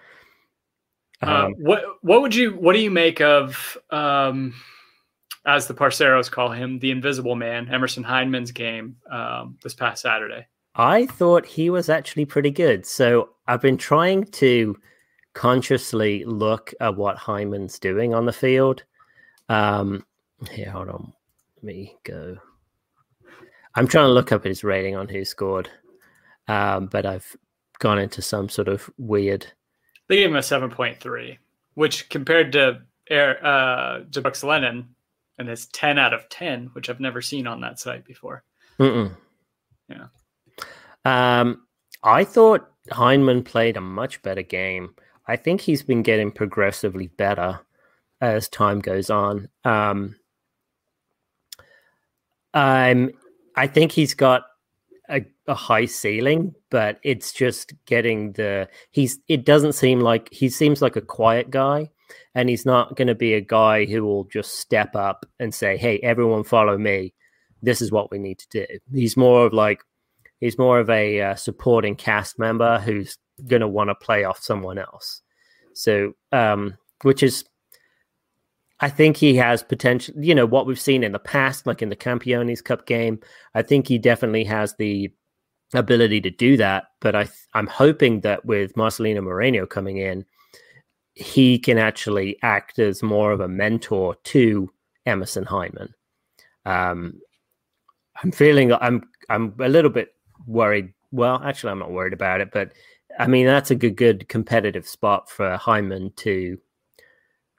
[1.23, 4.53] Uh, Um, what what would you what do you make of um,
[5.47, 10.47] as the Parceros call him the Invisible Man, Emerson Hyndman's game um, this past Saturday?
[10.75, 12.85] I thought he was actually pretty good.
[12.85, 14.77] So I've been trying to
[15.37, 18.83] consciously look at what Hyndman's doing on the field.
[19.51, 20.07] Um,
[20.51, 21.13] here, hold on.
[21.57, 22.39] Let me go.
[23.75, 25.67] I'm trying to look up his rating on WhoScored,
[26.49, 27.37] um, but I've
[27.81, 29.47] gone into some sort of weird.
[30.09, 31.39] They gave him a seven point three,
[31.75, 34.89] which compared to Air uh, to Brooks Lennon
[35.39, 38.43] and his ten out of ten, which I've never seen on that site before.
[38.81, 39.15] Mm-mm.
[39.91, 40.07] Yeah.
[41.05, 41.67] Um,
[42.03, 44.95] I thought Hyndman played a much better game.
[45.27, 47.61] I think he's been getting progressively better
[48.21, 49.49] as time goes on.
[49.65, 50.17] Um,
[52.55, 53.11] um,
[53.57, 54.45] I think he's got
[55.09, 59.19] a, a high ceiling, but it's just getting the he's.
[59.29, 61.91] It doesn't seem like he seems like a quiet guy,
[62.35, 65.77] and he's not going to be a guy who will just step up and say,
[65.77, 67.15] "Hey, everyone, follow me.
[67.63, 69.83] This is what we need to do." He's more of like
[70.41, 74.43] he's more of a uh, supporting cast member who's going to want to play off
[74.43, 75.23] someone else.
[75.73, 77.45] So, um, which is,
[78.81, 80.15] I think he has potential.
[80.19, 83.21] You know what we've seen in the past, like in the Campeones Cup game.
[83.55, 85.11] I think he definitely has the
[85.75, 86.85] ability to do that.
[87.01, 90.25] But I, I'm hoping that with Marcelino Moreno coming in,
[91.15, 94.71] he can actually act as more of a mentor to
[95.07, 95.89] Emerson Hyndman.
[96.67, 97.21] Um,
[98.23, 100.15] I'm feeling I'm I'm a little bit
[100.47, 100.93] worried.
[101.13, 102.73] Well, actually, I'm not worried about it, but
[103.19, 106.59] I mean that's a good good competitive spot for Hyndman to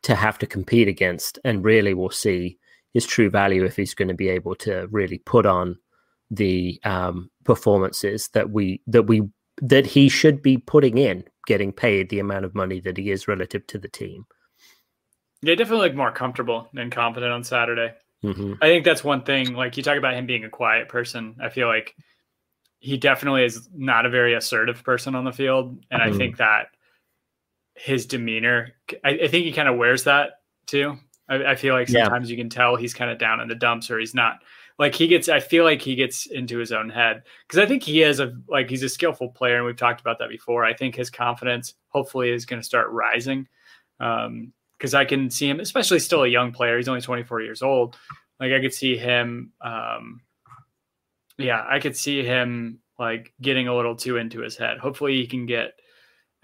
[0.04, 2.58] to have to compete against, and really we'll see
[2.94, 5.78] his true value if he's going to be able to really put on
[6.32, 9.24] the um, performances that we that we
[9.62, 13.28] that he should be putting in, getting paid the amount of money that he is
[13.28, 14.26] relative to the team.
[15.42, 17.94] Yeah, definitely looked more comfortable and confident on Saturday.
[18.22, 19.54] hmm I think that's one thing.
[19.54, 21.36] Like you talk about him being a quiet person.
[21.42, 21.96] I feel like
[22.80, 26.18] he definitely is not a very assertive person on the field, and I Mhm.
[26.18, 26.68] think that
[27.76, 28.74] his demeanor.
[29.04, 30.98] I, I think he kind of wears that too.
[31.30, 32.04] I, I feel like Yeah.
[32.06, 34.40] sometimes you can tell he's kind of down in the dumps or he's not
[34.80, 37.84] like he gets I feel like he gets into his own head because I think
[37.84, 40.64] he is a like he's a skillful player and we've talked about that before.
[40.66, 43.48] I think his confidence hopefully is going to start rising.
[44.00, 46.78] Um because I can see him, especially still a young player.
[46.78, 47.98] He's only 24 years old.
[48.40, 50.22] Like I could see him um
[51.38, 54.78] yeah, I could see him like getting a little too into his head.
[54.80, 55.74] Hopefully he can get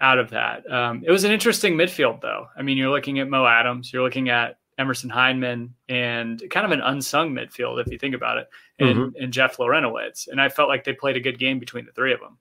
[0.00, 0.70] out of that.
[0.70, 2.46] Um, it was an interesting midfield, though.
[2.56, 6.72] I mean, you're looking at Mo Adams, you're looking at Emerson Hyndman, and kind of
[6.72, 10.28] an unsung midfield if you think about it, and, and Jeff Larentowicz.
[10.28, 12.38] And I felt like they played a good game between the three of them.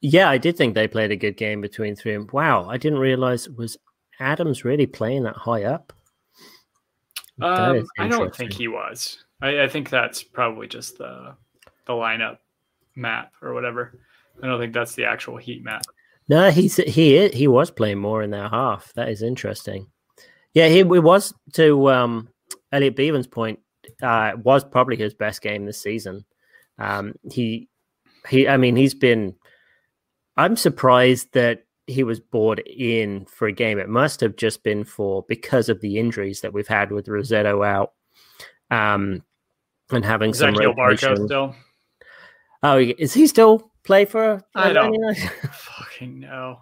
[0.00, 2.98] Yeah, I did think they played a good game between three and wow, I didn't
[2.98, 3.76] realize was
[4.18, 5.92] Adams really playing that high up?
[7.42, 9.24] Um, I don't think he was.
[9.42, 11.34] I, I think that's probably just the
[11.86, 12.38] the lineup
[12.94, 13.98] map or whatever.
[14.42, 15.82] I don't think that's the actual heat map.
[16.28, 18.92] No, he's he he was playing more in that half.
[18.94, 19.86] That is interesting.
[20.54, 22.28] Yeah, he was to um,
[22.72, 23.60] Elliot Bevan's point.
[24.02, 26.24] Uh, was probably his best game this season.
[26.78, 27.68] Um, he
[28.28, 28.48] he.
[28.48, 29.34] I mean, he's been.
[30.36, 33.78] I'm surprised that he was brought in for a game.
[33.78, 37.66] It must have just been for because of the injuries that we've had with Rossetto
[37.66, 37.92] out,
[38.70, 39.24] um,
[39.92, 41.54] and having some Ezequiel Barco still.
[42.62, 44.42] Oh, is he still play for?
[44.54, 45.16] I don't-
[45.52, 46.58] Fucking no.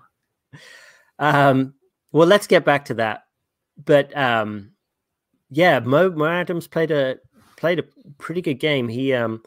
[1.19, 1.75] Um,
[2.13, 3.23] well, let's get back to that.
[3.85, 4.73] But um,
[5.51, 7.17] yeah, Mo, Mo Adams played a
[7.57, 7.85] played a
[8.19, 8.89] pretty good game.
[8.89, 9.43] He um,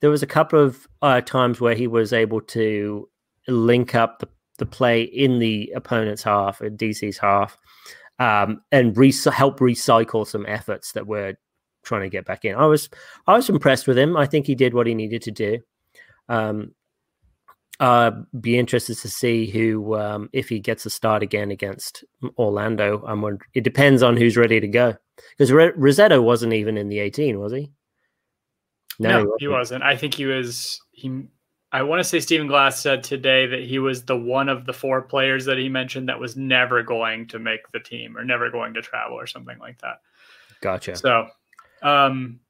[0.00, 3.08] there was a couple of uh, times where he was able to
[3.48, 7.56] link up the, the play in the opponent's half, in DC's half,
[8.18, 11.34] um, and re- help recycle some efforts that were
[11.82, 12.54] trying to get back in.
[12.54, 12.88] I was
[13.26, 14.16] I was impressed with him.
[14.16, 15.58] I think he did what he needed to do.
[16.28, 16.74] Um,
[17.80, 22.04] uh, be interested to see who um, if he gets a start again against
[22.38, 23.02] Orlando.
[23.06, 24.94] I'm wondering, it depends on who's ready to go
[25.30, 27.72] because Re- Rossetto wasn't even in the 18, was he?
[28.98, 29.82] No, he wasn't.
[29.82, 30.80] I think he was.
[30.92, 31.24] He.
[31.72, 34.74] I want to say Stephen Glass said today that he was the one of the
[34.74, 38.50] four players that he mentioned that was never going to make the team or never
[38.50, 40.02] going to travel or something like that.
[40.60, 40.96] Gotcha.
[40.96, 41.28] So,
[41.82, 42.40] um,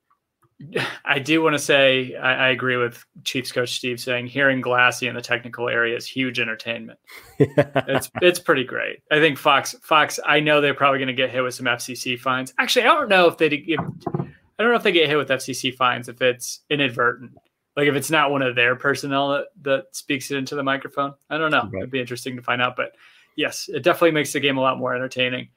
[1.05, 5.09] I do want to say I, I agree with Chiefs coach Steve saying hearing Glassy
[5.09, 6.99] in the technical area is huge entertainment.
[7.39, 9.01] It's it's pretty great.
[9.11, 10.20] I think Fox Fox.
[10.24, 12.55] I know they're probably going to get hit with some FCC fines.
[12.59, 15.28] Actually, I don't know if they if, I don't know if they get hit with
[15.28, 17.33] FCC fines if it's inadvertent.
[17.76, 21.14] Like if it's not one of their personnel that, that speaks it into the microphone.
[21.28, 21.68] I don't know.
[21.72, 21.80] Right.
[21.80, 22.76] It'd be interesting to find out.
[22.76, 22.95] But
[23.37, 25.49] yes, it definitely makes the game a lot more entertaining.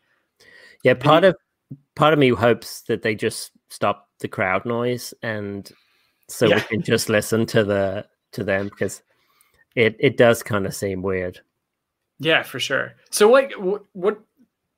[0.83, 1.35] yeah, part of
[1.95, 5.71] part of me hopes that they just stop the crowd noise and
[6.27, 9.01] so we can just listen to the to them because
[9.75, 11.39] it it does kind of seem weird.
[12.19, 12.93] Yeah, for sure.
[13.11, 14.19] So what what, what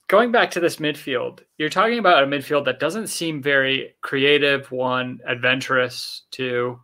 [0.08, 4.72] going back to this midfield, you're talking about a midfield that doesn't seem very creative,
[4.72, 6.80] one, adventurous, two.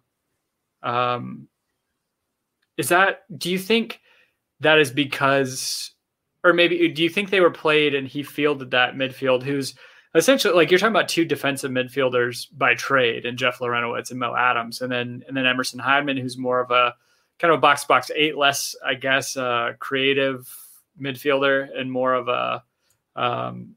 [0.81, 1.47] Um
[2.77, 3.99] is that do you think
[4.59, 5.91] that is because
[6.43, 9.75] or maybe do you think they were played and he fielded that midfield who's
[10.15, 14.35] essentially like you're talking about two defensive midfielders by trade and Jeff Larentowicz and Mo
[14.35, 16.93] Adams and then and then Emerson Hyndman who's more of a
[17.39, 20.55] kind of a box box eight less I guess uh creative
[21.01, 22.63] midfielder and more of a
[23.15, 23.75] um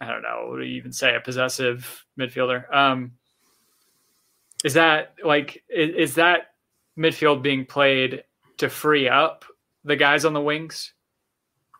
[0.00, 2.72] I don't know what do you even say a possessive midfielder?
[2.74, 3.12] Um
[4.64, 6.54] is that like is, is that
[6.98, 8.24] midfield being played
[8.58, 9.46] to free up
[9.84, 10.92] the guys on the wings?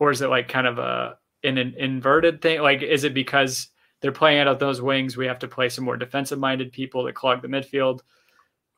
[0.01, 2.63] Or is it like kind of a in an inverted thing?
[2.63, 3.69] Like is it because
[4.03, 7.05] they're playing out of those wings we have to play some more defensive minded people
[7.05, 8.01] that clog the midfield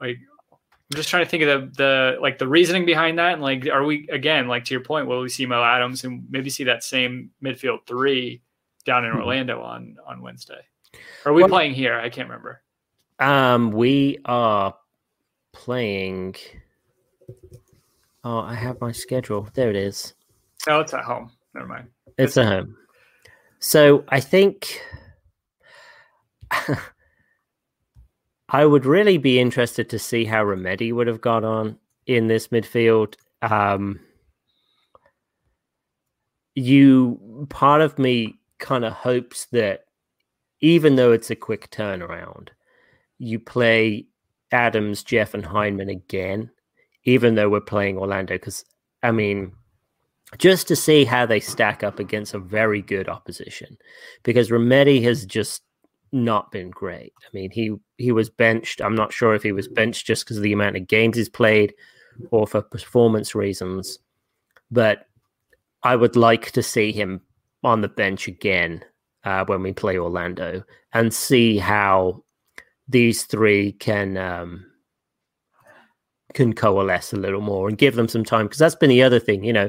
[0.01, 0.18] like
[0.53, 3.66] i'm just trying to think of the the like the reasoning behind that and like
[3.68, 6.64] are we again like to your point will we see mo adams and maybe see
[6.64, 8.41] that same midfield three
[8.85, 9.18] down in Hmm.
[9.18, 10.61] orlando on on wednesday
[11.25, 12.61] are we Well- playing here i can't remember
[13.18, 14.75] Um, we are
[15.53, 16.35] playing.
[18.25, 19.49] Oh, I have my schedule.
[19.55, 20.14] There it is.
[20.66, 22.77] Oh, it's at home never mind It's at home.
[23.61, 24.81] So I think
[28.48, 32.48] I would really be interested to see how Remedi would have got on in this
[32.48, 33.14] midfield.
[33.42, 34.00] Um,
[36.55, 39.86] you part of me kind of hopes that
[40.61, 42.48] even though it's a quick turnaround,
[43.18, 44.07] you play
[44.52, 46.50] Adams, Jeff, and Hyndman again,
[47.05, 48.34] even though we're playing Orlando.
[48.34, 48.64] Because
[49.02, 49.52] I mean,
[50.38, 53.76] just to see how they stack up against a very good opposition
[54.22, 55.62] because Remedi has just
[56.15, 57.12] not been great.
[57.23, 58.81] I mean, he he was benched.
[58.81, 61.29] I'm not sure if he was benched just because of the amount of games he's
[61.29, 61.75] played
[62.31, 63.99] or for performance reasons,
[64.71, 65.07] but
[65.83, 67.21] I would like to see him
[67.62, 68.85] on the bench again
[69.25, 70.62] uh, when we play Orlando
[70.93, 72.23] and see how
[72.89, 74.65] these three can um,
[76.33, 79.19] can coalesce a little more and give them some time because that's been the other
[79.19, 79.43] thing.
[79.43, 79.69] You know,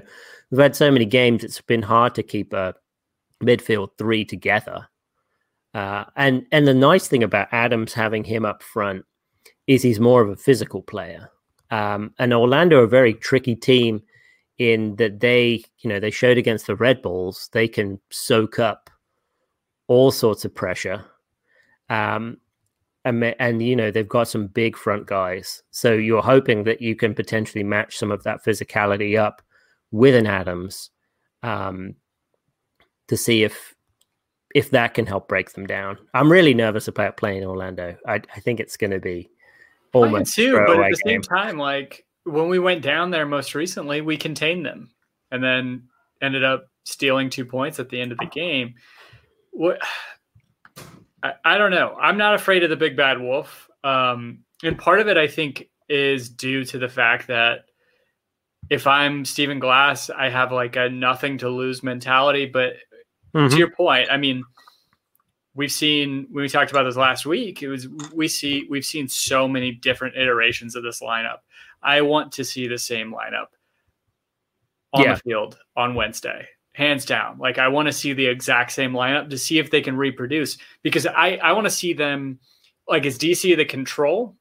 [0.52, 2.76] we've had so many games; it's been hard to keep a
[3.44, 4.88] midfield three together.
[5.76, 9.04] Uh, and and the nice thing about Adams having him up front
[9.68, 11.30] is he's more of a physical player.
[11.70, 14.02] Um, and Orlando are a very tricky team
[14.58, 18.90] in that they, you know, they showed against the Red Bulls they can soak up
[19.88, 21.04] all sorts of pressure.
[21.90, 22.38] Um,
[23.04, 26.96] and, and you know they've got some big front guys, so you're hoping that you
[26.96, 29.42] can potentially match some of that physicality up
[29.92, 30.90] with an Adams
[31.44, 31.96] um,
[33.10, 33.75] to see if
[34.56, 35.98] if that can help break them down.
[36.14, 37.98] I'm really nervous about playing Orlando.
[38.08, 39.30] I, I think it's going to be
[39.94, 44.00] almost too, but at the same time, like when we went down there most recently,
[44.00, 44.92] we contained them
[45.30, 45.90] and then
[46.22, 48.76] ended up stealing two points at the end of the game.
[49.52, 49.80] What
[51.22, 51.94] I, I don't know.
[52.02, 53.70] I'm not afraid of the big bad wolf.
[53.84, 57.66] Um, and part of it, I think, is due to the fact that
[58.70, 62.46] if I'm Stephen Glass, I have like a nothing to lose mentality.
[62.46, 62.76] But
[63.36, 63.52] Mhm.
[63.52, 64.44] to your point, I mean,
[65.54, 69.08] we've seen when we talked about this last week, it was we see we've seen
[69.08, 71.40] so many different iterations of this lineup.
[71.84, 73.48] I want to see the same lineup
[74.94, 75.14] on Yeah.
[75.14, 77.38] the field on Wednesday, hands down.
[77.38, 80.58] Like I want to see the exact same lineup to see if they can reproduce
[80.82, 82.40] because I I want to see them
[82.88, 84.36] like is DC the control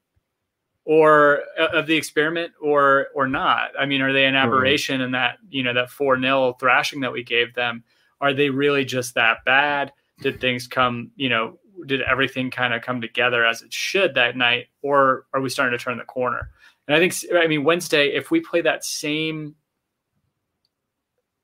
[0.85, 5.09] or uh, of the experiment or or not i mean are they an aberration in
[5.13, 7.83] that you know that 4 nil thrashing that we gave them
[8.21, 9.91] are they really just that bad
[10.21, 14.37] did things come you know did everything kind of come together as it should that
[14.37, 16.49] night or are we starting to turn the corner
[16.87, 19.55] and i think i mean wednesday if we play that same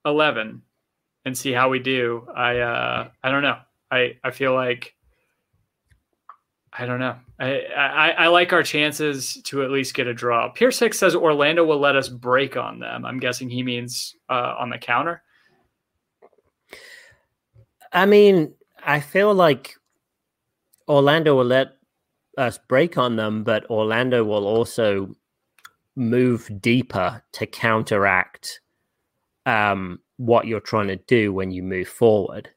[0.06, 0.62] 11
[1.26, 3.58] and see how we do i uh i don't know
[3.92, 4.96] i i feel like
[6.74, 7.18] I don't know.
[7.38, 10.50] I, I I like our chances to at least get a draw.
[10.50, 13.06] Pierce Hicks says Orlando will let us break on them.
[13.06, 15.22] I'm guessing he means uh, on the counter.
[17.92, 19.76] I mean, I feel like
[20.88, 21.78] Orlando will let
[22.38, 25.16] us break on them, but Orlando will also
[25.96, 28.62] move deeper to counteract
[29.46, 32.50] um, what you're trying to do when you move forward.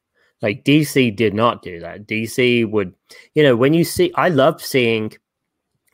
[0.43, 2.07] Like DC did not do that.
[2.07, 2.95] DC would,
[3.35, 5.13] you know, when you see, I love seeing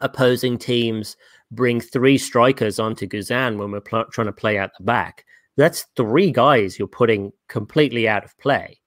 [0.01, 1.17] opposing teams
[1.53, 5.25] bring three strikers onto Guzan when we're pl- trying to play out the back.
[5.57, 8.81] That's three guys you're putting completely out of play.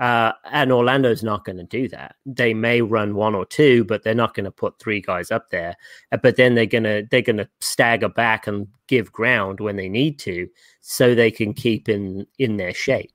[0.00, 2.16] Uh, and Orlando's not going to do that.
[2.24, 5.50] They may run one or two, but they're not going to put three guys up
[5.50, 5.76] there.
[6.10, 10.18] Uh, But then they're gonna they're gonna stagger back and give ground when they need
[10.20, 10.48] to,
[10.80, 13.12] so they can keep in in their shape.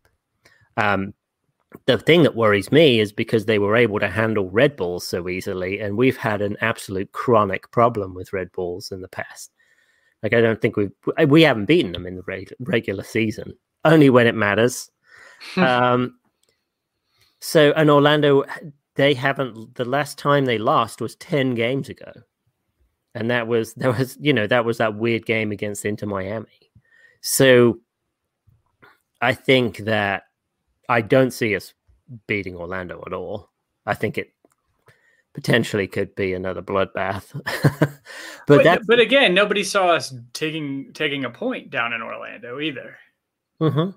[0.77, 1.15] Um,
[1.87, 5.27] the thing that worries me is because they were able to handle Red Bulls so
[5.27, 9.51] easily, and we've had an absolute chronic problem with Red Bulls in the past.
[10.21, 10.91] Like I don't think we've
[11.27, 14.91] we haven't beaten them in the reg- regular season, only when it matters.
[15.57, 16.19] um,
[17.41, 18.43] so, and Orlando,
[18.95, 19.75] they haven't.
[19.75, 22.11] The last time they lost was ten games ago,
[23.13, 26.71] and that was that was you know that was that weird game against Inter Miami.
[27.21, 27.79] So,
[29.21, 30.23] I think that
[30.89, 31.73] I don't see us
[32.27, 33.49] beating Orlando at all.
[33.85, 34.31] I think it
[35.33, 37.33] potentially could be another bloodbath.
[38.47, 42.97] but, But, but again, nobody saw us taking taking a point down in Orlando either.
[43.59, 43.95] Mhm.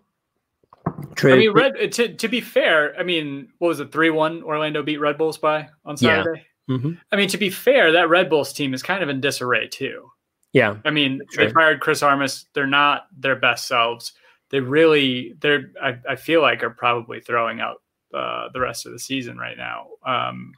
[1.25, 1.93] I mean, Red.
[1.93, 3.93] To to be fair, I mean, what was it?
[3.93, 4.43] Three one.
[4.43, 6.17] Orlando beat Red Bulls by on Yeah.
[6.23, 6.47] Saturday.
[6.69, 6.99] Mhm.
[7.11, 10.11] I mean, to be fair, that Red Bulls team is kind of in disarray too.
[10.53, 12.47] yeah, I mean, they fired Chris Armas.
[12.55, 14.13] They're not their best selves.
[14.51, 15.71] They really, they're.
[15.83, 17.83] I, I feel like are probably throwing out
[18.15, 19.89] uh, the rest of the season right now.
[20.07, 20.53] Um,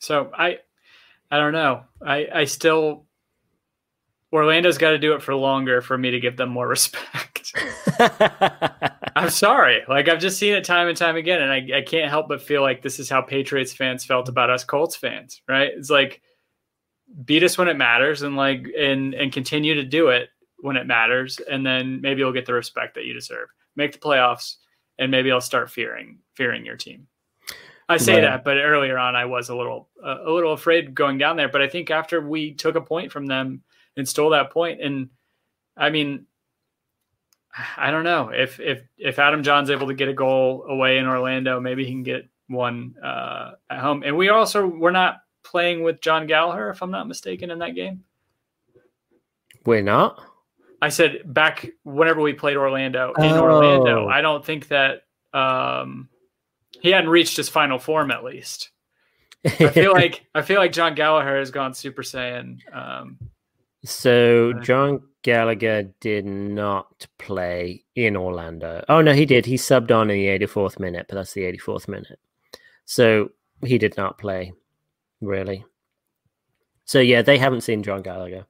[0.00, 0.58] so I,
[1.30, 1.82] I don't know.
[2.04, 3.06] I, I still.
[4.32, 7.31] Orlando's got to do it for longer for me to give them more respect.
[9.16, 9.82] I'm sorry.
[9.88, 12.42] Like I've just seen it time and time again, and I, I can't help but
[12.42, 15.70] feel like this is how Patriots fans felt about us Colts fans, right?
[15.76, 16.22] It's like
[17.24, 20.86] beat us when it matters and like and and continue to do it when it
[20.86, 23.48] matters, and then maybe you'll get the respect that you deserve.
[23.76, 24.56] Make the playoffs,
[24.98, 27.06] and maybe I'll start fearing fearing your team.
[27.88, 28.20] I say Right.
[28.22, 31.48] that, but earlier on I was a little uh, a little afraid going down there.
[31.48, 33.62] But I think after we took a point from them
[33.96, 35.10] and stole that point, and
[35.76, 36.26] I mean,
[37.76, 41.06] I don't know if if if Adam Jahn's able to get a goal away in
[41.06, 44.02] Orlando, maybe he can get one uh, at home.
[44.04, 47.74] And we also we're not playing with Jon Gallagher, if I'm not mistaken, in that
[47.74, 48.04] game.
[49.66, 50.20] We're not.
[50.80, 53.42] I said back whenever we played Orlando in Oh.
[53.42, 54.08] Orlando.
[54.08, 56.08] I don't think that um,
[56.80, 58.70] he hadn't reached his final form at least.
[59.44, 62.58] I feel like I feel like Jon Gallagher has gone Super Saiyan.
[62.74, 63.18] Um,
[63.84, 64.62] So Right.
[64.64, 68.84] Jon Gallagher did not play in Orlando.
[68.88, 69.46] Oh no, he did.
[69.46, 72.18] He subbed on in the 84th minute, but that's the 84th minute.
[72.84, 73.30] So
[73.64, 74.52] he did not play,
[75.20, 75.64] really.
[76.84, 78.46] So yeah, they haven't seen Jon Gallagher.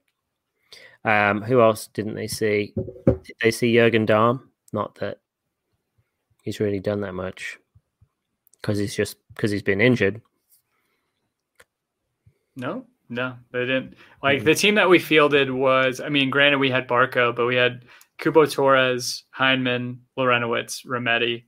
[1.05, 2.73] Um, who else didn't they see?
[3.05, 4.49] Did they see Jurgen Damm?
[4.71, 5.19] Not that
[6.43, 7.57] he's really done that much
[8.61, 10.21] because he's just because he's been injured.
[12.55, 13.95] no, no, they didn't.
[14.21, 17.55] Like the team that we fielded was, I mean, granted we had Barco, but we
[17.55, 17.85] had
[18.19, 21.43] Cubo Torres, Hyndman, Larentowicz, Remedi,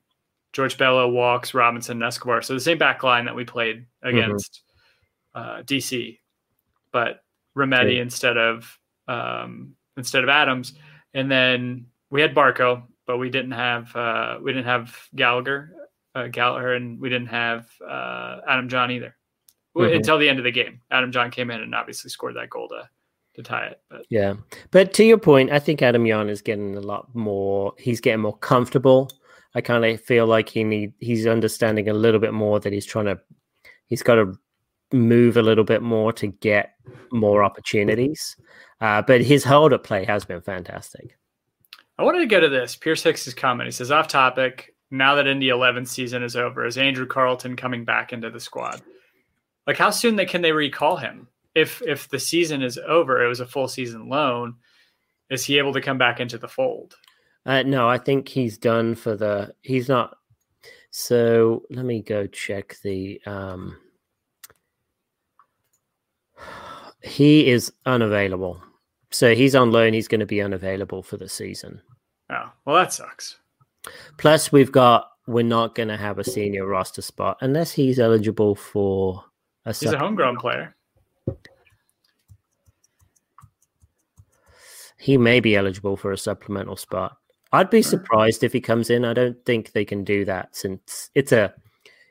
[0.54, 2.42] George Bello, Walkes, Robinson, and Escobar.
[2.42, 4.62] So the same back line that we played against
[5.34, 6.20] uh, DC,
[6.92, 7.22] but
[7.58, 7.98] Remedi Okay.
[8.00, 8.78] instead of
[9.08, 10.74] um, instead of Adams,
[11.14, 15.74] and then we had Barco, but we didn't have uh, we didn't have Gallagher,
[16.16, 19.16] uh, Gallagher, and we didn't have uh, Adam Jahn either
[19.76, 19.96] Mhm.
[19.98, 20.82] until the end of the game.
[20.92, 22.90] Adam Jahn came in and obviously scored that goal to
[23.36, 23.82] to tie it.
[23.90, 24.36] But Yeah.
[24.72, 28.22] But to your point, I think Adam Jahn is getting a lot more he's getting
[28.22, 29.12] more comfortable.
[29.54, 32.86] I kind of feel like he need he's understanding a little bit more that he's
[32.86, 33.20] trying to
[33.88, 34.38] he's got to
[34.94, 36.76] move a little bit more to get
[37.12, 38.38] more opportunities.
[38.80, 41.18] Uh, but his hold up play has been fantastic.
[41.98, 42.76] I wanted to go to this.
[42.76, 43.68] Pierce Hicks's comment.
[43.68, 47.86] He says, off topic, now that Indy 11 season is over, is Andrew Carleton coming
[47.86, 48.82] back into the squad?
[49.68, 51.28] Like, how soon they, can they recall him?
[51.56, 54.56] If if the season is over, it was a full season loan,
[55.30, 56.96] is he able to come back into the fold?
[57.46, 59.54] Uh, no, I think he's done for the.
[59.62, 60.18] He's not.
[60.92, 63.22] So let me go check the.
[63.26, 63.78] Um,
[67.04, 68.62] he is unavailable.
[69.12, 69.94] So he's on loan.
[69.94, 71.82] He's going to be unavailable for the season.
[72.30, 73.38] Oh, well, that sucks.
[74.18, 75.12] Plus, we've got.
[75.28, 79.24] We're not going to have a senior roster spot unless he's eligible for
[79.66, 79.74] a.
[79.74, 80.76] He's a homegrown player.
[84.98, 87.18] he may be eligible for a supplemental spot.
[87.52, 89.06] I'd be surprised if he comes in.
[89.06, 91.54] I don't think they can do that since it's a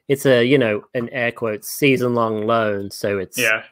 [0.09, 3.65] it's a you know an air quotes season long loan, so it's Yeah.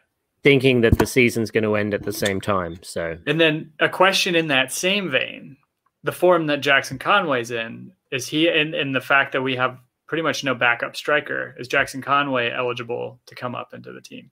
[0.43, 2.83] thinking that the season's going to end at the same time.
[2.83, 5.57] So And then a question in that same vein
[6.05, 9.79] the form that Jackson Conway's in, is he in, in the fact that we have
[10.13, 11.55] pretty much no backup striker?
[11.59, 14.31] Is Jackson Conway eligible to come up into the team?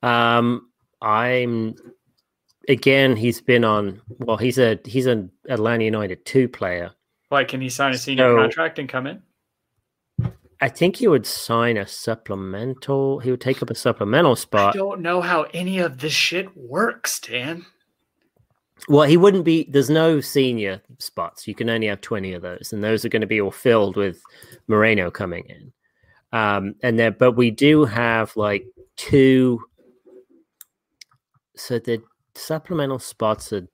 [0.00, 0.68] um,
[1.02, 1.74] I'm
[2.68, 3.16] again.
[3.16, 4.00] He's been on.
[4.20, 6.92] Well, he's a he's an Atlanta United two player.
[7.32, 9.22] Like, can he sign a senior So- contract and come in?
[10.60, 13.18] I think he would sign a supplemental.
[13.18, 14.76] He would take up a supplemental spot.
[14.76, 17.66] I don't know how any of this shit works, Dan.
[18.88, 19.66] Well, he wouldn't be.
[19.70, 21.48] There's no senior spots.
[21.48, 23.96] You can only have 20 of those, and those are going to be all filled
[23.96, 24.20] with
[24.66, 25.72] Moreno coming in.
[26.38, 28.66] Um, and then, but we do have like
[28.96, 29.60] two.
[31.56, 32.02] So the
[32.34, 33.66] supplemental spots are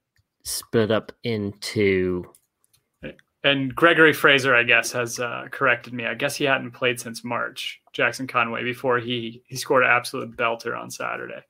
[0.44, 2.24] split up into.
[3.42, 6.04] And Gregory Fraser, I guess, has uh, corrected me.
[6.04, 7.80] I guess he hadn't played since March.
[7.94, 11.42] Jackson Conway before he he scored an absolute belter on Saturday.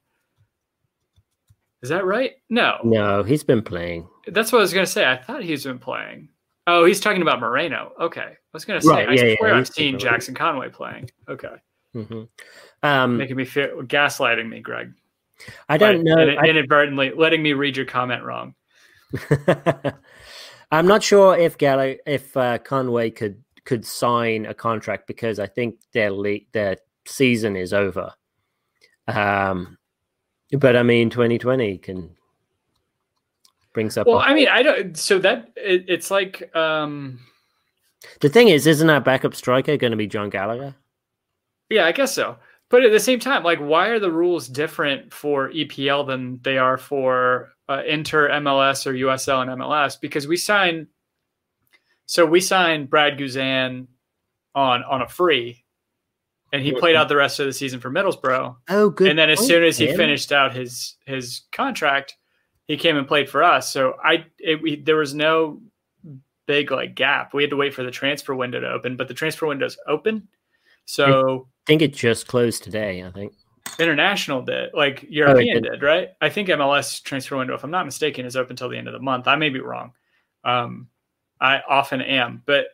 [1.82, 2.32] Is that right?
[2.50, 4.06] No, No, he's been playing.
[4.26, 5.04] that's what I was gonna say.
[5.10, 6.28] I thought he's been playing.
[6.66, 7.92] Oh, he's talking about Moreno.
[8.00, 8.88] Okay, I was gonna say.
[8.88, 9.98] Right, I yeah, yeah, swear I've seen.
[9.98, 11.10] Jackson Conway playing.
[11.28, 11.54] Okay,
[11.94, 12.22] hmm
[12.82, 14.92] Um, making me feel gaslighting me, Greg.
[15.70, 16.18] I don't By know.
[16.28, 18.54] in- I- inadvertently letting me read your comment wrong.
[20.72, 25.46] I'm not sure if Gallo, if uh, Conway could could sign a contract because I
[25.46, 26.76] think their le- their
[27.06, 28.12] season is over.
[29.08, 29.76] Um,
[30.58, 32.10] but I mean, 2020 can
[33.72, 34.06] brings up.
[34.06, 34.96] Well, I mean, I don't.
[34.96, 36.54] So that it, it's like.
[36.54, 37.20] um
[38.20, 40.74] the thing is, isn't our backup striker going to be John Gallagher?
[41.68, 42.36] Yeah, I guess so.
[42.70, 46.56] But at the same time, like, why are the rules different for EPL than they
[46.56, 50.00] are for uh, Inter MLS or USL and MLS?
[50.00, 50.86] Because we sign,
[52.06, 53.86] so we signed Brad Guzan
[54.54, 55.59] on on a free,
[56.52, 58.56] and he played out the rest of the season for Middlesbrough.
[58.68, 59.08] Oh, good.
[59.08, 59.96] and then as soon as he Tim.
[59.96, 62.16] finished out his his contract,
[62.66, 63.70] he came and played for us.
[63.70, 65.60] So I it, we, there was no
[66.46, 67.32] big like gap.
[67.32, 70.28] We had to wait for the transfer window to open, but the transfer window's open.
[70.84, 73.04] So I think it just closed today.
[73.04, 73.34] I think.
[73.78, 75.70] international did, like European did.
[75.70, 76.08] did, right?
[76.20, 78.92] I think MLS transfer window, if I'm not mistaken, is open till the end of
[78.92, 79.28] the month.
[79.28, 79.92] I may be wrong.
[80.42, 80.88] Um,
[81.40, 82.66] I often am, but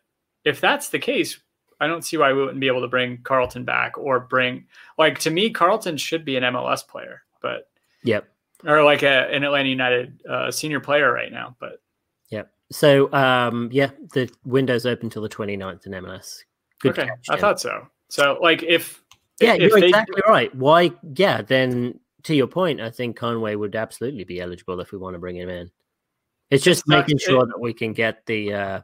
[0.44, 1.38] if that's the case,
[1.80, 4.66] I don't see why we wouldn't be able to bring Carleton back or bring
[4.98, 7.68] like to me, Carleton should be an MLS player, but
[8.04, 8.26] Yep.
[8.64, 11.54] or like a, an Atlanta United uh, senior player right now.
[11.60, 11.80] But
[12.30, 12.50] Yep.
[12.72, 16.38] So, um, yeah, the window's open till the 29th in MLS.
[16.80, 17.86] Good okay, catch, I thought so.
[18.08, 19.02] So like if
[19.40, 20.54] Yeah, if you're they- exactly right.
[20.54, 20.92] Why?
[21.14, 25.14] Yeah, then to your point, I think Conway would absolutely be eligible if we want
[25.14, 25.70] to bring him in.
[26.50, 28.80] It's just It's not- making it- sure that we can get the uh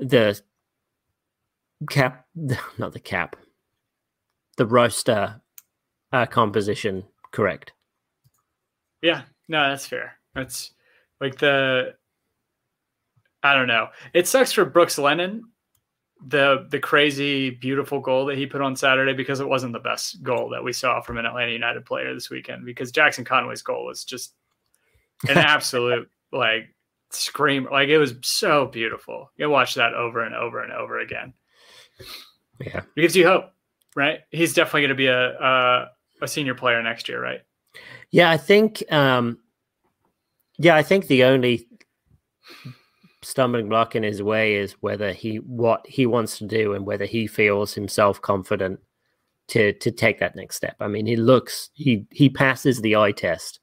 [0.00, 0.40] the
[1.88, 2.26] cap,
[2.78, 3.36] not the cap,
[4.56, 5.40] the roaster
[6.12, 7.72] uh, composition correct.
[9.00, 10.18] Yeah, no, that's fair.
[10.34, 10.72] That's
[11.20, 11.94] like the
[13.42, 13.88] I don't know.
[14.14, 15.44] It sucks for Brooks Lennon,
[16.24, 20.22] the the crazy beautiful goal that he put on Saturday because it wasn't the best
[20.22, 23.84] goal that we saw from an Atlanta United player this weekend because Jackson Conway's goal
[23.84, 24.34] was just
[25.28, 26.74] an absolute like
[27.10, 29.30] scream like it was so beautiful.
[29.36, 31.34] You watch that over and over and over again.
[32.60, 32.82] Yeah.
[32.96, 33.52] It gives you hope,
[33.96, 34.20] right?
[34.30, 35.90] He's definitely going to be a, a
[36.22, 37.40] a senior player next year, right?
[38.10, 38.82] Yeah, I think.
[38.92, 39.38] Um,
[40.58, 41.66] yeah, I think the only
[43.22, 47.04] stumbling block in his way is whether he what he wants to do and whether
[47.04, 48.80] he feels himself confident
[49.48, 50.76] to to take that next step.
[50.80, 53.60] I mean, he looks he he passes the eye test,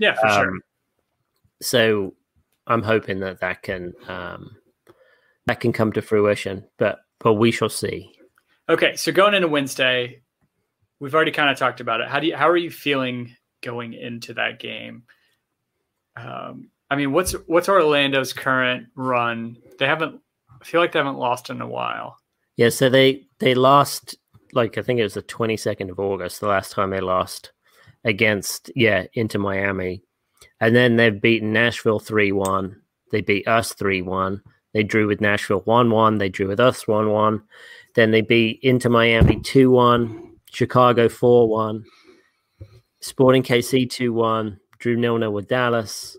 [0.00, 0.48] Yeah, for sure.
[0.48, 0.60] Um,
[1.60, 2.14] so
[2.66, 4.56] I'm hoping that that can um,
[5.46, 6.64] that can come to fruition.
[6.78, 8.12] But but we shall see.
[8.68, 10.22] Okay, so going into Wednesday,
[11.00, 12.08] we've already kind of talked about it.
[12.08, 15.04] How do you how are you feeling going into that game?
[16.16, 19.56] Um, I mean, what's what's Orlando's current run?
[19.78, 20.20] They haven't.
[20.60, 22.16] I feel like they haven't lost in a while.
[22.56, 24.16] Yeah, so they they lost
[24.52, 27.52] like I think it was the 22nd of August, the last time they lost
[28.04, 30.02] against yeah, Inter Miami.
[30.60, 32.74] And then they've beaten Nashville 3-1.
[33.12, 34.40] They beat us 3-1.
[34.78, 37.42] They drew with Nashville 1-1, they drew with us 1-1.
[37.96, 41.82] Then they beat Inter Miami 2-1, Chicago 4-1,
[43.00, 46.16] Sporting KC 2-1, drew nil-nil with Dallas,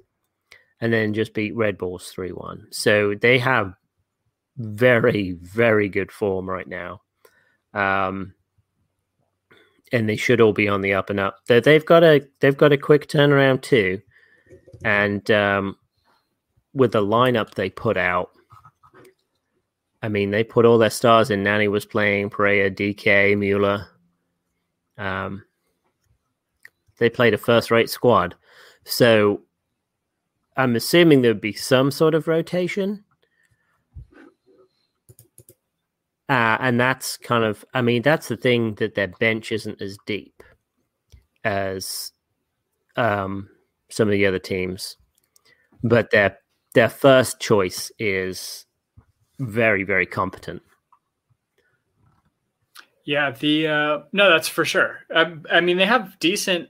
[0.81, 2.63] and then just beat Red Bulls 3-1.
[2.71, 3.75] So they have
[4.57, 6.99] very, very good form right now.
[7.73, 8.33] Um,
[9.93, 11.37] and they should all be on the up and up.
[11.47, 14.01] They, they've got a they've got a quick turnaround too,
[14.83, 15.77] and um,
[16.73, 18.31] with the lineup they put out,
[20.01, 21.43] I mean they put all their stars in.
[21.43, 23.87] Nani was playing Pereyra, DK, Mueller.
[24.97, 25.43] Um,
[26.97, 28.35] they played a first rate squad,
[28.83, 29.41] so
[30.57, 33.03] I'm assuming there'd be some sort of rotation.
[36.27, 39.97] Uh, and that's kind of, I mean, that's the thing that their bench isn't as
[40.05, 40.43] deep
[41.43, 42.11] as
[42.95, 43.49] um,
[43.89, 44.97] some of the other teams,
[45.83, 46.37] but their
[46.75, 48.65] their first choice is
[49.39, 50.61] very very competent.
[53.05, 54.99] Yeah, the uh, no, that's for sure.
[55.13, 56.69] I, I mean, they have decent.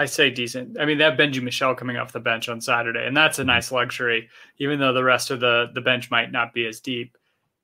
[0.00, 0.80] I say decent.
[0.80, 3.44] I mean, they have Benji Michel coming off the bench on Saturday, and that's a
[3.44, 4.28] nice luxury.
[4.58, 7.16] Even though the rest of the the bench might not be as deep,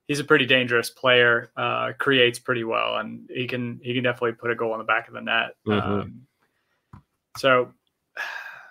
[0.07, 1.51] he's a pretty dangerous player.
[1.57, 4.85] Uh, creates pretty well, and he can he can definitely put a goal on the
[4.85, 5.57] back of the net.
[5.67, 5.83] Mhm.
[5.83, 6.27] Um,
[7.39, 7.73] so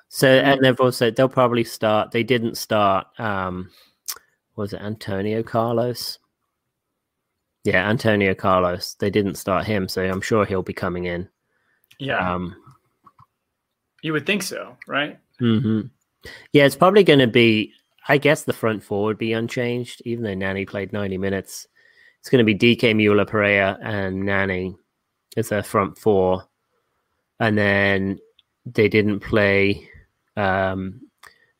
[0.07, 2.11] So, and they've also they'll probably start.
[2.11, 3.07] They didn't start.
[3.19, 3.69] Um,
[4.55, 6.19] was it Antonio Carlos?
[7.63, 8.93] Yeah, Antonio Carlos.
[8.95, 11.27] They didn't start him, so I'm sure he'll be coming in.
[11.99, 12.55] yeah, Um,
[14.01, 15.19] you would think so, right?
[15.39, 15.81] hmm
[16.53, 17.73] Yeah, it's probably going to be.
[18.07, 21.67] I guess the front four would be unchanged, even though Nani played 90 minutes.
[22.19, 24.75] It's going to be DK Mueller, Pereyra, and Nani
[25.37, 26.47] as their front four.
[27.39, 28.19] And then
[28.65, 29.89] they didn't play
[30.37, 31.01] um,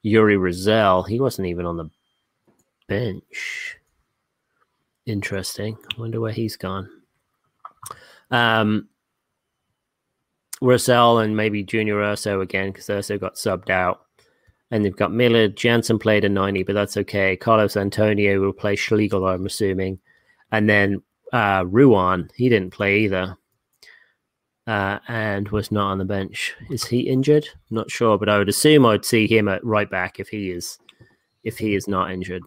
[0.04, 1.08] Uri Rosell.
[1.08, 1.90] He wasn't even on the
[2.88, 3.78] bench.
[5.06, 5.78] Interesting.
[5.98, 6.90] Wonder where he's gone.
[8.32, 8.90] Um,
[10.62, 14.02] Rosell and maybe Junior Urso again because Urso got subbed out.
[14.72, 15.48] And they've got Miller.
[15.48, 17.36] Jansen played a 90, but that's okay.
[17.36, 20.00] Carlos Antonio will play Schlegel, I'm assuming.
[20.52, 23.38] And then uh, Ruan, he didn't play either
[24.68, 26.56] uh, and was not on the bench.
[26.70, 27.48] Is he injured?
[27.70, 30.80] Not sure, but I would assume I'd see him at right back if he is
[31.44, 32.42] if he is not injured.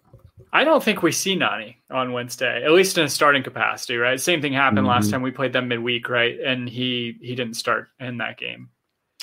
[0.52, 4.18] I don't think we see Nani on Wednesday, at least in a starting capacity, right?
[4.20, 5.12] Same thing happened last Mhm.
[5.12, 6.38] time we played them midweek, right?
[6.40, 8.70] And he he didn't start in that game.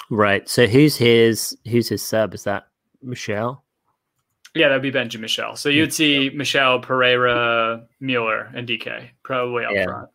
[0.10, 0.48] Right.
[0.48, 2.34] So who's his who's his sub?
[2.34, 2.68] Is that
[3.02, 3.64] Michel?
[4.54, 5.56] Yeah, that'd be Benji Michel.
[5.56, 9.86] So you'd see Michel, Pereyra, Mueller, and DK probably up Yeah.
[9.86, 10.10] front.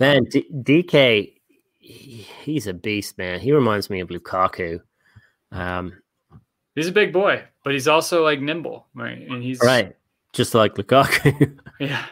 [0.00, 1.40] Man, D- DK,
[1.78, 3.38] he- he's a beast, man.
[3.40, 4.80] He reminds me of Lukaku.
[5.52, 5.92] Um,
[6.74, 9.18] He's a big boy, but he's also like nimble, right?
[9.18, 9.94] And he's right,
[10.36, 11.58] just like Lukaku.
[11.78, 12.06] Yeah,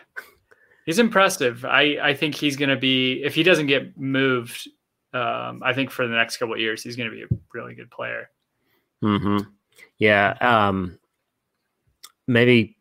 [0.84, 1.64] he's impressive.
[1.64, 4.68] I I think he's going to be if he doesn't get moved.
[5.14, 7.74] Um, I think for the next couple of years, he's going to be a really
[7.74, 8.28] good player.
[9.00, 9.38] hmm
[9.96, 10.36] Yeah.
[10.40, 10.98] Um,
[12.26, 12.76] maybe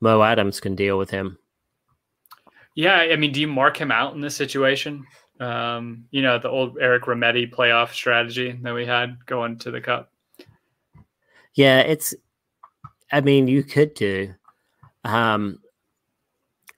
[0.00, 1.38] Mo Adams can deal with him.
[2.74, 5.06] Yeah, I mean, do you mark him out in this situation?
[5.40, 9.80] Um, you know, the old Eric Remedi playoff strategy that we had going to the
[9.80, 10.12] cup.
[11.54, 12.14] Yeah, it's.
[13.10, 14.34] I mean, you could do.
[15.06, 15.60] Um,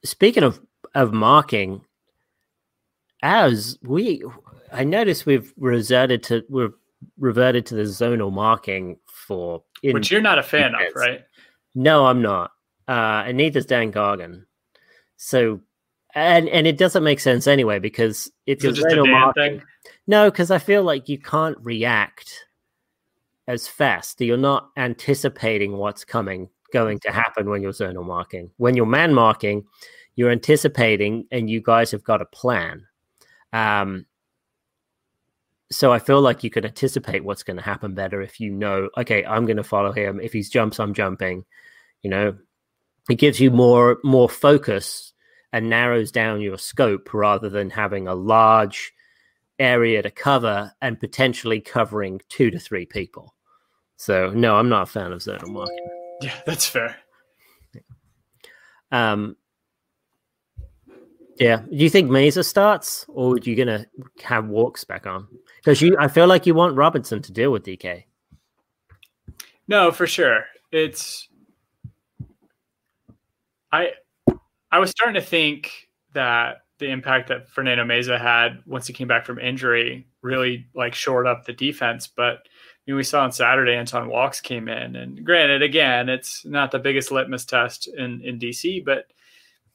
[0.04, 0.60] speaking of
[0.94, 1.80] of marking,
[3.22, 4.22] as we,
[4.72, 6.72] I noticed we've reverted to we've
[7.18, 9.62] reverted to the zonal marking for.
[9.82, 11.24] In, which you're not a fan of, right?
[11.74, 12.52] No, I'm not.
[12.86, 14.44] Uh, and neither's Dan Gargan.
[15.16, 15.60] So,
[16.14, 19.58] and and it doesn't make sense anyway because it's Is a just a zonal marking.
[19.58, 19.62] thing?
[20.06, 22.46] No, because I feel like you can't react
[23.46, 24.20] as fast.
[24.20, 28.50] You're not anticipating what's coming, going to happen when you're zonal marking.
[28.56, 29.64] When you're man marking,
[30.16, 32.86] you're anticipating, and you guys have got a plan.
[33.52, 34.06] Um,
[35.70, 38.88] so I feel like you could anticipate what's going to happen better if you know,
[38.96, 40.20] okay, I'm going to follow him.
[40.20, 41.44] If he jumps, I'm jumping.
[42.02, 42.38] You know,
[43.08, 45.12] it gives you more more focus
[45.52, 48.92] and narrows down your scope rather than having a large
[49.58, 53.34] area to cover and potentially covering two to three people.
[53.96, 56.07] So no, I'm not a fan of zonal marking.
[56.20, 56.96] Yeah, that's fair.
[58.90, 59.36] Um,
[61.38, 63.86] yeah, do you think Meza starts, or are you gonna
[64.22, 65.28] have Walkes back on?
[65.58, 68.04] Because you, I feel like you want Robinson to deal with DK.
[69.68, 70.44] No, for sure.
[70.72, 71.28] It's
[73.70, 73.92] I
[74.70, 79.08] I was starting to think that the impact that Fernando Meza had once he came
[79.08, 82.06] back from injury really like shored up the defense.
[82.06, 82.48] But
[82.94, 87.12] We saw on Saturday Anton Walkes came in, and granted, again, it's not the biggest
[87.12, 89.06] litmus test in in DC, but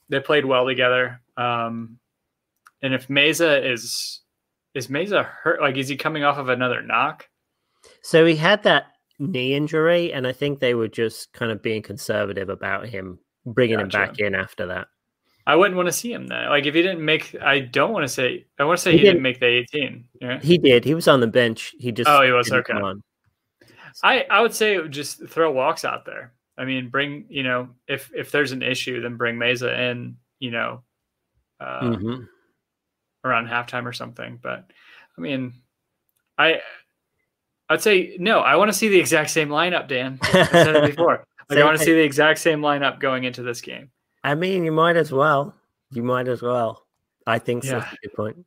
[0.10, 1.22] they played well together.
[1.38, 2.00] Um,
[2.82, 4.22] and if Meza is
[4.74, 7.30] is Meza hurt, like is he coming off of another knock?
[8.02, 8.86] So he had that
[9.20, 13.80] knee injury, and I think they were just kind of being conservative about him bringing
[13.80, 14.88] him back in after that.
[15.46, 16.50] I wouldn't want to see him then.
[16.50, 18.46] Like if he didn't make, I don't want to say.
[18.60, 20.06] I want to say He he, didn't didn't- make the 18.
[20.22, 20.40] Yeah.
[20.40, 20.86] He did.
[20.86, 21.76] He was on the bench.
[21.80, 22.50] He just Oh, he was?
[22.52, 22.74] Okay.
[22.74, 23.04] on.
[24.04, 26.34] I I would say just throw Walkes out there.
[26.58, 30.18] I mean, bring you know if if there's an issue, then bring Meza in.
[30.40, 30.84] You know,
[31.60, 32.28] uh, Mhm.
[33.24, 34.40] around halftime or something.
[34.42, 34.70] But
[35.18, 35.54] I mean,
[36.38, 36.62] I
[37.70, 38.40] I'd say no.
[38.40, 40.20] I want to see the exact same lineup, Dan.
[40.22, 41.26] I said it before.
[41.50, 43.90] Like I want to see the exact same lineup going into this game.
[44.24, 45.56] I mean, you might as well.
[45.92, 46.86] You might as well.
[47.28, 47.78] I think so.
[47.78, 47.80] Yeah.
[47.80, 48.46] That's a good point.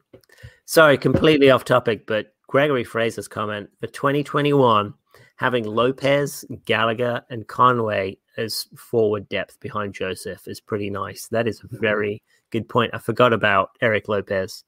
[0.65, 4.95] Sorry, completely off topic, but Gregory Fraser's comment for 2021,
[5.37, 11.29] having Lopez, Gallagher, and Conway as forward depth behind Josef is pretty nice.
[11.29, 11.81] That is a mm-hmm.
[11.81, 12.93] very good point.
[12.95, 14.65] I forgot about Erik Lopez.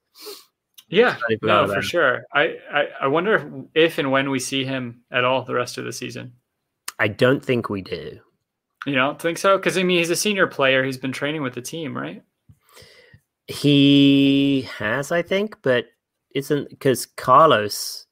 [0.88, 1.82] Yeah, no, for him.
[1.82, 2.22] sure.
[2.32, 3.44] I, I I wonder if,
[3.74, 6.32] if and when we see him at all the rest of the season.
[6.98, 8.20] I don't think we do.
[8.86, 9.56] You don't think so?
[9.56, 10.84] Because I mean, he's a senior player.
[10.84, 12.22] He's been training with the team, right?
[13.46, 15.86] He has, I think, but
[16.34, 18.06] isn't because Carlos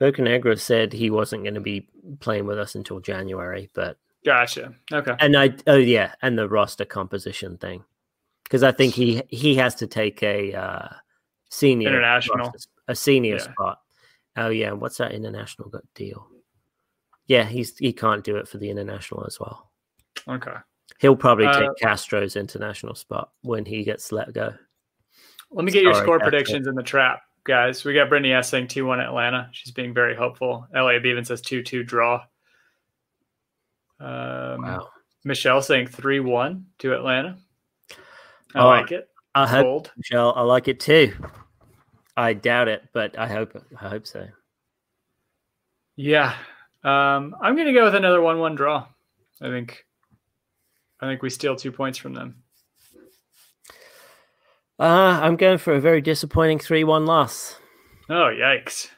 [0.00, 1.88] Bocanegra said he wasn't going to be
[2.20, 3.70] playing with us until January.
[3.74, 4.74] But Gotcha.
[4.92, 5.14] Okay.
[5.20, 7.84] and I oh yeah, and the roster composition thing
[8.44, 10.88] because I think he he has to take a uh,
[11.50, 12.38] senior International.
[12.50, 13.52] roster- a senior Yeah.
[13.52, 13.80] spot.
[14.36, 16.28] Oh yeah, what's that international deal?
[17.26, 19.65] Yeah, he's he can't do it for the international as well.
[20.28, 20.54] Okay.
[20.98, 24.52] He'll probably Uh, take Castro's international spot when he gets let go.
[25.50, 26.22] Let me get your score it.
[26.22, 27.84] predictions in the trap, guys.
[27.84, 29.48] We got Brittany S saying 2 1 Atlanta.
[29.52, 30.66] She's being very hopeful.
[30.74, 32.24] LA Beaven says 2 2 draw.
[34.00, 34.88] Um, Wow.
[35.24, 37.36] Michelle saying 3 1 to Atlanta.
[38.54, 39.08] I Oh, like it.
[39.34, 39.92] I hope Bold.
[39.96, 41.12] Michelle, I like it too.
[42.16, 44.26] I doubt it, but I hope I hope so.
[45.96, 46.34] Yeah.
[46.82, 48.86] Um, I'm going to go with another 1 1 draw.
[49.40, 49.84] I think.
[51.00, 52.42] I think we steal two points from them.
[54.78, 57.58] Uh, I'm going for a very disappointing three-one loss.
[58.08, 58.88] Oh, yikes.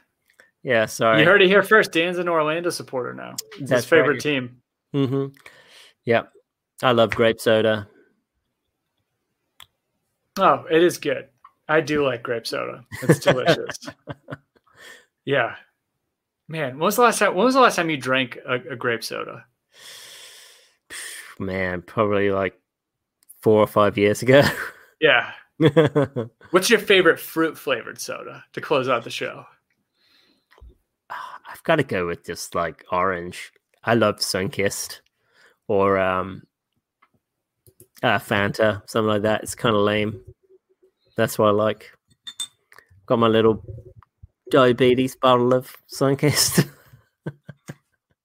[0.63, 1.21] Yeah, sorry.
[1.21, 1.93] You heard it here first.
[1.93, 3.35] Dan's an Orlando supporter now.
[3.59, 4.21] It's his favorite right.
[4.21, 4.61] team.
[4.93, 5.27] Mm-hmm.
[6.05, 6.31] Yep.
[6.83, 7.87] I love grape soda.
[10.37, 11.27] Oh, it is good.
[11.67, 12.83] I do like grape soda.
[13.03, 13.77] It's delicious.
[15.25, 15.55] yeah.
[16.47, 18.75] Man, when was the last time when was the last time you drank a, a
[18.75, 19.45] grape soda?
[21.39, 22.59] Man, probably like
[23.41, 24.41] four or five years ago.
[25.01, 25.31] Yeah.
[26.51, 29.45] What's your favorite fruit flavored soda to close out the show?
[31.09, 33.51] I've got to go with just like orange.
[33.83, 34.99] I love Sunkist
[35.69, 36.43] or um,
[38.03, 39.43] uh, Fanta, something like that.
[39.43, 40.21] It's kind of lame.
[41.15, 41.91] That's what I like.
[43.05, 43.63] Got my little
[44.51, 46.69] diabetes bottle of Sunkist.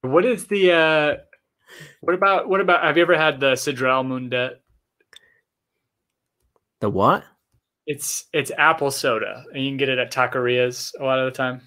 [0.05, 1.17] What is the uh
[2.05, 4.57] what about what about have you ever had the Sidral Mundet?
[6.81, 7.25] The what?
[7.87, 11.37] It's it's apple soda, and you can get it at taquerias a lot of the
[11.37, 11.61] time.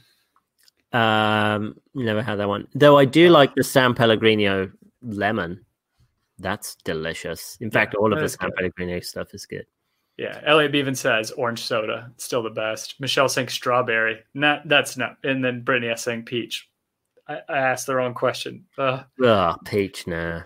[0.93, 2.67] Um, never had that one.
[2.73, 4.71] Though I do like the San Pellegrino
[5.01, 5.63] lemon.
[6.39, 7.57] That's delicious.
[7.61, 8.55] In fact, all of the San good.
[8.57, 9.65] Pellegrino stuff is good.
[10.17, 12.99] Yeah, Elliot even says orange soda, still the best.
[12.99, 16.66] Michelle saying strawberry, not that's not, and then Brittany is saying peach.
[17.27, 18.65] I, I asked the wrong question.
[18.77, 20.43] Uh, Oh, peach, nah.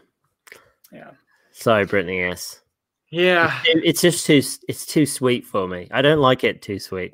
[0.92, 1.12] yeah,
[1.52, 2.20] Sorry, Brittany.
[2.20, 2.62] Yes,
[3.10, 3.62] yeah.
[3.66, 4.42] It- it's just too.
[4.68, 5.88] It's too sweet for me.
[5.92, 7.14] I don't like it too sweet.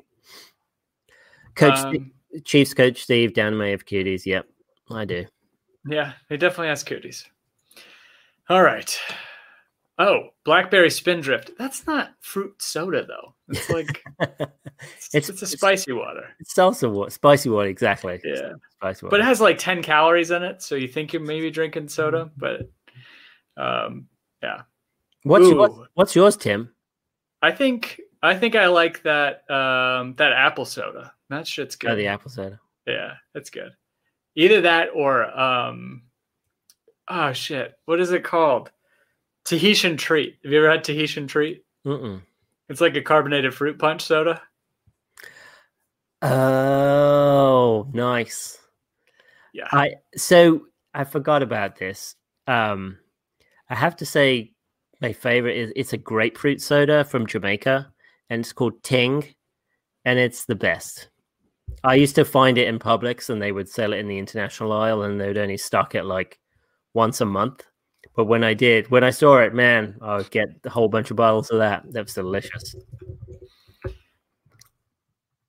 [1.54, 2.12] Coach Um,
[2.44, 4.24] Chiefs coach Steve down May of cuties.
[4.26, 4.46] Yep,
[4.90, 5.26] I do.
[5.86, 7.24] Yeah, he definitely has cuties.
[8.48, 8.98] All right.
[10.00, 11.50] Oh, blackberry spindrift.
[11.58, 13.34] That's not fruit soda though.
[13.48, 16.28] It's like it's, It's- it's a it's- spicy water.
[16.38, 18.20] It's salsa water, spicy water, exactly.
[18.24, 18.52] Yeah.
[18.70, 19.10] spicy water.
[19.10, 22.30] But it has like 10 calories in it, so you think you're maybe drinking soda,
[22.36, 22.70] but
[23.56, 24.06] um
[24.42, 24.62] yeah.
[25.24, 26.72] what's yours, what's yours, Tim?
[27.42, 31.12] I think I think I like that um that apple soda.
[31.28, 31.90] That shit's good.
[31.90, 32.60] Oh, the apple soda.
[32.86, 33.72] Yeah, that's good.
[34.36, 36.02] Either that or um
[37.08, 37.74] oh shit.
[37.86, 38.70] What is it called?
[39.48, 40.36] Tahitian treat.
[40.44, 41.64] Have you ever had Tahitian treat?
[41.86, 42.20] Mm-mm.
[42.68, 44.42] It's like a carbonated fruit punch soda.
[46.20, 48.58] Oh, nice.
[49.54, 49.68] Yeah.
[49.72, 52.14] I so I forgot about this.
[52.46, 52.98] Um,
[53.70, 54.52] I have to say,
[55.00, 57.90] my favorite is it's a grapefruit soda from Jamaica,
[58.28, 59.24] and it's called Ting,
[60.04, 61.08] and it's the best.
[61.84, 64.72] I used to find it in Publix, and they would sell it in the international
[64.72, 66.38] aisle, and they would only stock it like
[66.92, 67.64] once a month.
[68.18, 71.12] But when I did, when I saw it, man, I would get a whole bunch
[71.12, 71.84] of bottles of that.
[71.92, 72.74] That was delicious.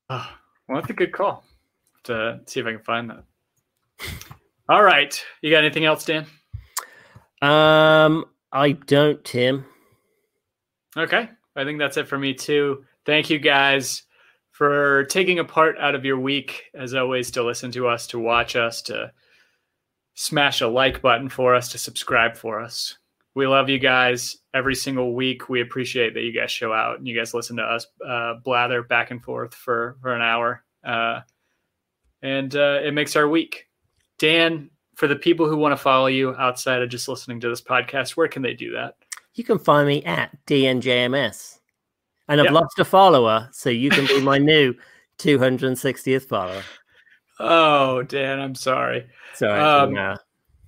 [0.07, 0.29] Oh,
[0.67, 1.43] well, that's a good call.
[2.03, 3.23] To see if I can find that.
[4.69, 5.19] All right.
[5.41, 6.27] You got anything else, Dan?
[7.41, 9.65] Um, I don't, Tim.
[10.95, 11.27] Okay.
[11.55, 12.85] I think that's it for me too.
[13.03, 14.03] Thank you guys
[14.51, 18.19] for taking a part out of your week, as always, to listen to us, to
[18.19, 19.11] watch us, to
[20.19, 22.97] smash a like button for us, to subscribe for us.
[23.35, 25.47] We love you guys every single week.
[25.47, 28.83] We appreciate that you guys show out and you guys listen to us uh, blather
[28.83, 30.61] back and forth for, for an hour.
[30.83, 31.21] Uh,
[32.21, 33.67] and uh, it makes our week.
[34.17, 37.61] Dan, for the people who want to follow you outside of just listening to this
[37.61, 38.95] podcast, where can they do that?
[39.35, 41.59] You can find me at DNJMS.
[42.27, 42.51] And I've Yeah.
[42.51, 44.75] lost a follower, so you can be my new
[45.17, 46.63] 260th follower.
[47.39, 49.07] Oh, Dan, I'm sorry.
[49.35, 49.93] So Um,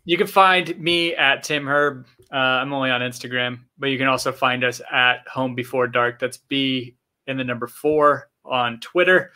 [0.06, 2.08] You can find me at Tim Herb.
[2.34, 6.18] Uh, I'm only on Instagram, but you can also find us at Home Before Dark.
[6.20, 6.96] That's B
[7.28, 9.32] in the number four on Twitter.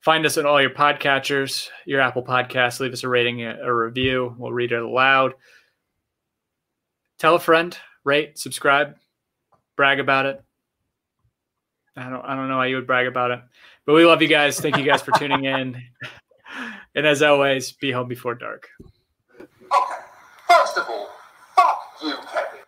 [0.00, 2.78] Find us on all your podcatchers, your Apple Podcasts.
[2.78, 4.34] Leave us a rating, a, a review.
[4.38, 5.34] We'll read it aloud.
[7.18, 8.94] Tell a friend, rate, subscribe,
[9.74, 10.42] brag about it.
[11.96, 13.40] I don't, I don't know how you would brag about it,
[13.84, 14.60] but we love you guys.
[14.60, 15.82] Thank you guys for tuning in.
[16.96, 18.68] And as always, be home before dark.
[19.38, 20.00] Okay,
[20.48, 21.10] first of all,
[21.54, 22.60] fuck you, Kevin.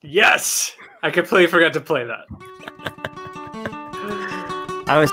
[0.00, 2.24] Yes, I completely forgot to play that.
[4.88, 5.12] I was